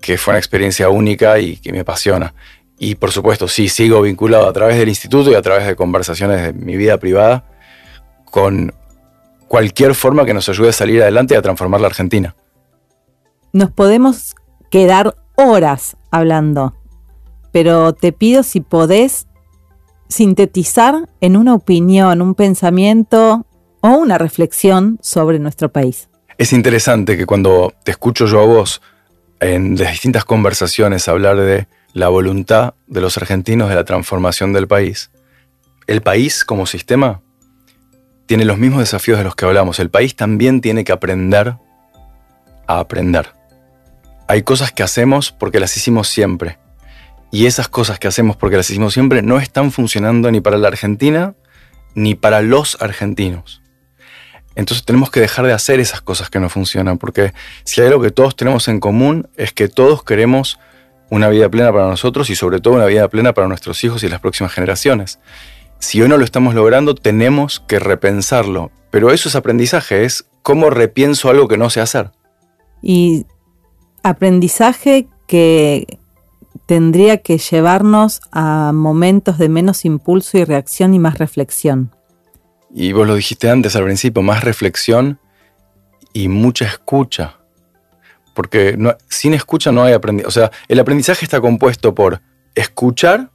que 0.02 0.18
fue 0.18 0.32
una 0.32 0.40
experiencia 0.40 0.90
única 0.90 1.38
y 1.40 1.58
que 1.58 1.72
me 1.72 1.82
apasiona. 1.82 2.34
Y 2.80 2.96
por 2.96 3.12
supuesto, 3.12 3.48
sí, 3.48 3.70
sigo 3.70 4.02
vinculado 4.02 4.50
a 4.50 4.54
través 4.54 4.78
del 4.78 4.90
instituto 4.90 5.30
y 5.30 5.36
a 5.36 5.42
través 5.44 5.68
de 5.68 5.76
conversaciones 5.76 6.42
de 6.42 6.54
mi 6.54 6.76
vida 6.76 6.98
privada 6.98 7.46
con 8.26 8.74
cualquier 9.48 9.94
forma 9.94 10.26
que 10.26 10.34
nos 10.34 10.50
ayude 10.50 10.70
a 10.70 10.74
salir 10.74 11.04
adelante 11.04 11.36
y 11.36 11.38
a 11.38 11.42
transformar 11.42 11.82
la 11.82 11.88
Argentina. 11.88 12.36
nos 13.54 13.72
podemos 13.72 14.36
quedar 14.70 15.16
horas 15.36 15.96
hablando, 16.12 16.74
pero 17.54 17.94
te 17.94 18.12
pido 18.12 18.44
si 18.44 18.60
podés 18.60 19.28
sintetizar 20.08 21.10
en 21.22 21.38
una 21.38 21.54
opinión, 21.54 22.22
un 22.22 22.36
pensamiento 22.36 23.46
o 23.82 23.90
una 23.90 24.18
reflexión 24.18 24.98
sobre 25.02 25.40
nuestro 25.40 25.72
país. 25.72 26.10
Es 26.38 26.54
interesante 26.54 27.18
que 27.18 27.26
cuando 27.26 27.74
te 27.84 27.92
escucho 27.92 28.26
yo 28.26 28.42
a 28.42 28.46
vos 28.46 28.82
en 29.40 29.78
las 29.78 29.92
distintas 29.92 30.26
conversaciones 30.26 31.08
hablar 31.08 31.38
de 31.38 31.68
la 31.94 32.10
voluntad 32.10 32.74
de 32.88 33.02
los 33.02 33.18
argentinos 33.18 33.70
de 33.70 33.76
la 33.76 33.86
transformación 33.86 34.54
del 34.54 34.68
país, 34.68 35.12
el 35.88 36.02
país 36.02 36.44
como 36.46 36.66
sistema 36.66 37.22
tiene 38.26 38.46
los 38.46 38.58
mismos 38.58 38.80
desafíos 38.80 39.18
de 39.18 39.24
los 39.24 39.36
que 39.36 39.46
hablamos. 39.46 39.80
El 39.80 39.90
país 39.90 40.16
también 40.16 40.62
tiene 40.62 40.84
que 40.84 40.92
aprender 40.92 41.56
a 42.68 42.80
aprender. 42.80 43.34
Hay 44.28 44.42
cosas 44.42 44.72
que 44.72 44.84
hacemos 44.84 45.32
porque 45.32 45.60
las 45.60 45.78
hicimos 45.78 46.08
siempre. 46.08 46.58
Y 47.36 47.48
esas 47.48 47.68
cosas 47.68 48.00
que 48.00 48.08
hacemos 48.08 48.38
porque 48.38 48.56
las 48.56 48.70
hicimos 48.70 48.94
siempre 48.94 49.22
no 49.22 49.40
están 49.40 49.74
funcionando 49.74 50.32
ni 50.32 50.40
para 50.40 50.58
la 50.58 50.70
Argentina 50.70 51.36
ni 51.94 52.16
para 52.16 52.42
los 52.42 52.78
argentinos. 52.80 53.62
Entonces 54.56 54.86
tenemos 54.86 55.12
que 55.12 55.20
dejar 55.20 55.46
de 55.46 55.52
hacer 55.52 55.82
esas 55.82 56.00
cosas 56.00 56.30
que 56.30 56.40
no 56.40 56.48
funcionan, 56.48 56.98
porque 56.98 57.34
si 57.66 57.82
hay 57.82 57.88
algo 57.88 58.02
que 58.02 58.12
todos 58.12 58.38
tenemos 58.38 58.70
en 58.70 58.80
común 58.80 59.28
es 59.36 59.52
que 59.52 59.68
todos 59.68 60.02
queremos 60.02 60.60
una 61.10 61.28
vida 61.28 61.50
plena 61.50 61.74
para 61.74 61.90
nosotros 61.90 62.30
y 62.30 62.38
sobre 62.38 62.62
todo 62.62 62.76
una 62.76 62.86
vida 62.86 63.06
plena 63.10 63.34
para 63.34 63.50
nuestros 63.50 63.84
hijos 63.84 64.02
y 64.04 64.08
las 64.08 64.22
próximas 64.22 64.54
generaciones. 64.54 65.20
Si 65.80 66.02
hoy 66.02 66.08
no 66.08 66.16
lo 66.16 66.24
estamos 66.24 66.56
logrando, 66.56 66.96
tenemos 66.96 67.60
que 67.60 67.80
repensarlo. 67.80 68.72
Pero 68.92 69.12
eso 69.12 69.28
es 69.28 69.36
aprendizaje, 69.36 70.06
es 70.06 70.26
cómo 70.42 70.70
repienso 70.70 71.30
algo 71.30 71.50
que 71.50 71.58
no 71.58 71.70
sé 71.70 71.82
hacer. 71.82 72.12
Y 72.82 73.26
aprendizaje 74.04 75.10
que 75.28 76.00
tendría 76.66 77.18
que 77.18 77.38
llevarnos 77.38 78.22
a 78.32 78.72
momentos 78.74 79.38
de 79.38 79.50
menos 79.50 79.86
impulso 79.86 80.38
y 80.38 80.44
reacción 80.44 80.94
y 80.94 81.00
más 81.00 81.18
reflexión 81.18 81.92
y 82.78 82.92
vos 82.92 83.08
lo 83.08 83.16
dijiste 83.16 83.50
antes 83.50 83.78
al 83.78 83.86
principio, 83.86 84.22
más 84.22 84.44
reflexión 84.44 85.18
y 86.12 86.28
mucha 86.28 86.66
escucha. 86.66 87.38
Porque 88.34 88.78
sin 89.08 89.34
escucha 89.34 89.72
no 89.72 89.84
hay 89.84 89.94
aprendizaje. 89.94 90.28
O 90.28 90.32
sea, 90.32 90.52
el 90.68 90.82
aprendizaje 90.82 91.24
está 91.24 91.40
compuesto 91.40 91.96
por 91.96 92.22
escuchar, 92.54 93.32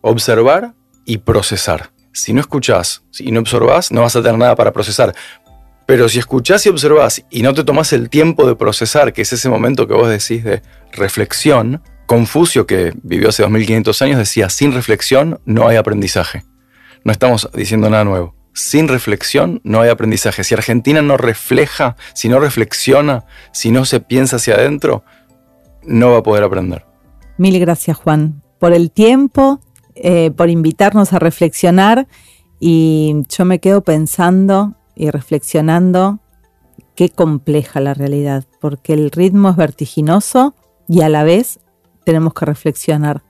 observar 0.00 0.74
y 1.04 1.18
procesar. 1.18 1.90
Si 2.12 2.32
no 2.32 2.40
escuchás 2.40 3.02
y 3.18 3.32
no 3.32 3.40
observás, 3.40 3.90
no 3.90 4.02
vas 4.02 4.14
a 4.14 4.22
tener 4.22 4.38
nada 4.38 4.54
para 4.54 4.72
procesar. 4.72 5.12
Pero 5.84 6.08
si 6.08 6.20
escuchás 6.20 6.64
y 6.66 6.68
observás 6.68 7.24
y 7.30 7.42
no 7.42 7.54
te 7.54 7.64
tomás 7.64 7.92
el 7.92 8.08
tiempo 8.08 8.46
de 8.46 8.54
procesar, 8.54 9.12
que 9.12 9.22
es 9.22 9.32
ese 9.32 9.48
momento 9.48 9.88
que 9.88 9.94
vos 9.94 10.08
decís 10.08 10.44
de 10.44 10.62
reflexión, 10.92 11.82
Confucio, 12.08 12.66
que 12.66 12.92
vivió 13.04 13.28
hace 13.28 13.42
2500 13.42 14.02
años, 14.02 14.18
decía, 14.18 14.50
sin 14.50 14.72
reflexión 14.72 15.38
no 15.44 15.68
hay 15.68 15.76
aprendizaje. 15.76 16.42
No 17.04 17.12
estamos 17.12 17.48
diciendo 17.54 17.88
nada 17.88 18.02
nuevo 18.02 18.34
sin 18.58 18.88
reflexión 18.88 19.60
no 19.62 19.80
hay 19.80 19.88
aprendizaje. 19.88 20.42
Si 20.42 20.52
Argentina 20.52 21.00
no 21.00 21.16
refleja, 21.16 21.96
si 22.12 22.28
no 22.28 22.40
reflexiona, 22.40 23.24
si 23.52 23.70
no 23.70 23.84
se 23.84 24.00
piensa 24.00 24.36
hacia 24.36 24.54
adentro, 24.54 25.04
no 25.84 26.10
va 26.10 26.18
a 26.18 26.22
poder 26.24 26.42
aprender. 26.42 26.84
Mil 27.36 27.58
gracias 27.60 27.96
Juan 27.96 28.42
por 28.58 28.72
el 28.72 28.90
tiempo, 28.90 29.60
eh, 29.94 30.32
por 30.32 30.50
invitarnos 30.50 31.12
a 31.12 31.20
reflexionar 31.20 32.08
y 32.58 33.22
yo 33.28 33.44
me 33.44 33.60
quedo 33.60 33.82
pensando 33.82 34.74
y 34.96 35.10
reflexionando 35.10 36.18
qué 36.96 37.10
compleja 37.10 37.78
la 37.80 37.94
realidad, 37.94 38.44
porque 38.60 38.92
el 38.92 39.12
ritmo 39.12 39.50
es 39.50 39.56
vertiginoso 39.56 40.56
y 40.88 41.02
a 41.02 41.08
la 41.08 41.22
vez 41.22 41.60
tenemos 42.08 42.32
que 42.32 42.46
reflexionar. 42.46 43.22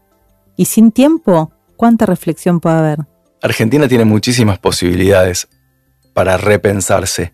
Y 0.56 0.66
sin 0.66 0.92
tiempo, 0.92 1.50
¿cuánta 1.76 2.06
reflexión 2.06 2.60
puede 2.60 2.76
haber? 2.76 2.98
Argentina 3.42 3.88
tiene 3.88 4.04
muchísimas 4.04 4.60
posibilidades 4.60 5.48
para 6.14 6.36
repensarse, 6.36 7.32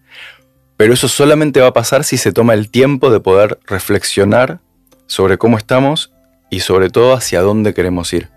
pero 0.78 0.94
eso 0.94 1.06
solamente 1.06 1.60
va 1.60 1.66
a 1.66 1.72
pasar 1.74 2.02
si 2.04 2.16
se 2.16 2.32
toma 2.32 2.54
el 2.54 2.70
tiempo 2.70 3.10
de 3.10 3.20
poder 3.20 3.58
reflexionar 3.66 4.60
sobre 5.06 5.36
cómo 5.36 5.58
estamos 5.58 6.14
y 6.48 6.60
sobre 6.60 6.88
todo 6.88 7.12
hacia 7.12 7.42
dónde 7.42 7.74
queremos 7.74 8.14
ir. 8.14 8.30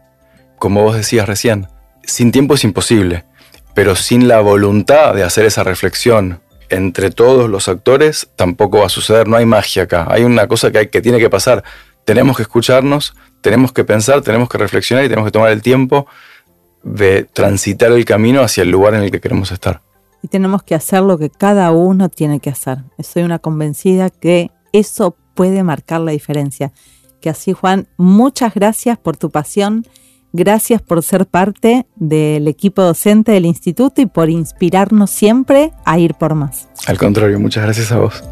Como 0.59 0.83
vos 0.83 0.97
decías 0.97 1.29
recién, 1.29 1.67
sin 2.03 2.33
tiempo 2.33 2.55
es 2.55 2.65
imposible, 2.65 3.23
pero 3.73 3.95
sin 3.95 4.27
la 4.27 4.41
voluntad 4.41 5.13
de 5.13 5.23
hacer 5.23 5.45
esa 5.45 5.63
reflexión 5.63 6.41
entre 6.67 7.09
todos 7.09 7.49
los 7.49 7.69
actores 7.69 8.27
tampoco 8.35 8.79
va 8.79 8.87
a 8.87 8.89
suceder, 8.89 9.29
no 9.29 9.37
hay 9.37 9.45
magia 9.45 9.83
acá, 9.83 10.07
hay 10.09 10.25
una 10.25 10.45
cosa 10.49 10.71
que, 10.71 10.79
hay, 10.79 10.87
que 10.87 11.01
tiene 11.01 11.19
que 11.19 11.29
pasar, 11.29 11.63
tenemos 12.07 12.37
que 12.37 12.43
escucharnos, 12.43 13.13
tenemos 13.41 13.73
que 13.73 13.83
pensar, 13.83 14.21
tenemos 14.21 14.47
que 14.47 14.57
reflexionar 14.57 15.03
y 15.03 15.09
tenemos 15.09 15.27
que 15.27 15.33
tomar 15.33 15.51
el 15.51 15.61
tiempo 15.61 16.07
de 16.81 17.25
transitar 17.25 17.91
el 17.91 18.05
camino 18.05 18.39
hacia 18.39 18.63
el 18.63 18.71
lugar 18.71 18.93
en 18.93 19.03
el 19.03 19.11
que 19.11 19.19
queremos 19.19 19.51
estar. 19.51 19.81
Y 20.23 20.29
tenemos 20.29 20.63
que 20.63 20.73
hacer 20.73 21.01
lo 21.01 21.17
que 21.17 21.29
cada 21.29 21.69
uno 21.71 22.07
tiene 22.07 22.39
que 22.39 22.49
hacer. 22.49 22.77
Soy 22.99 23.23
una 23.23 23.39
convencida 23.39 24.09
que 24.09 24.51
eso 24.71 25.17
puede 25.35 25.63
marcar 25.63 25.99
la 25.99 26.13
diferencia. 26.13 26.71
Que 27.19 27.29
así, 27.29 27.51
Juan, 27.51 27.89
muchas 27.97 28.53
gracias 28.53 28.97
por 28.97 29.17
tu 29.17 29.29
pasión, 29.29 29.85
gracias 30.31 30.81
por 30.81 31.03
ser 31.03 31.25
parte 31.25 31.87
del 31.97 32.47
equipo 32.47 32.83
docente 32.83 33.33
del 33.33 33.45
instituto 33.45 34.01
y 34.01 34.05
por 34.05 34.29
inspirarnos 34.29 35.09
siempre 35.09 35.73
a 35.83 35.99
ir 35.99 36.13
por 36.13 36.35
más. 36.35 36.69
Al 36.87 36.97
contrario, 36.97 37.37
muchas 37.37 37.65
gracias 37.65 37.91
a 37.91 37.99
vos. 37.99 38.23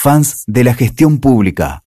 Fans 0.00 0.44
de 0.46 0.62
la 0.62 0.74
gestión 0.74 1.18
pública 1.18 1.76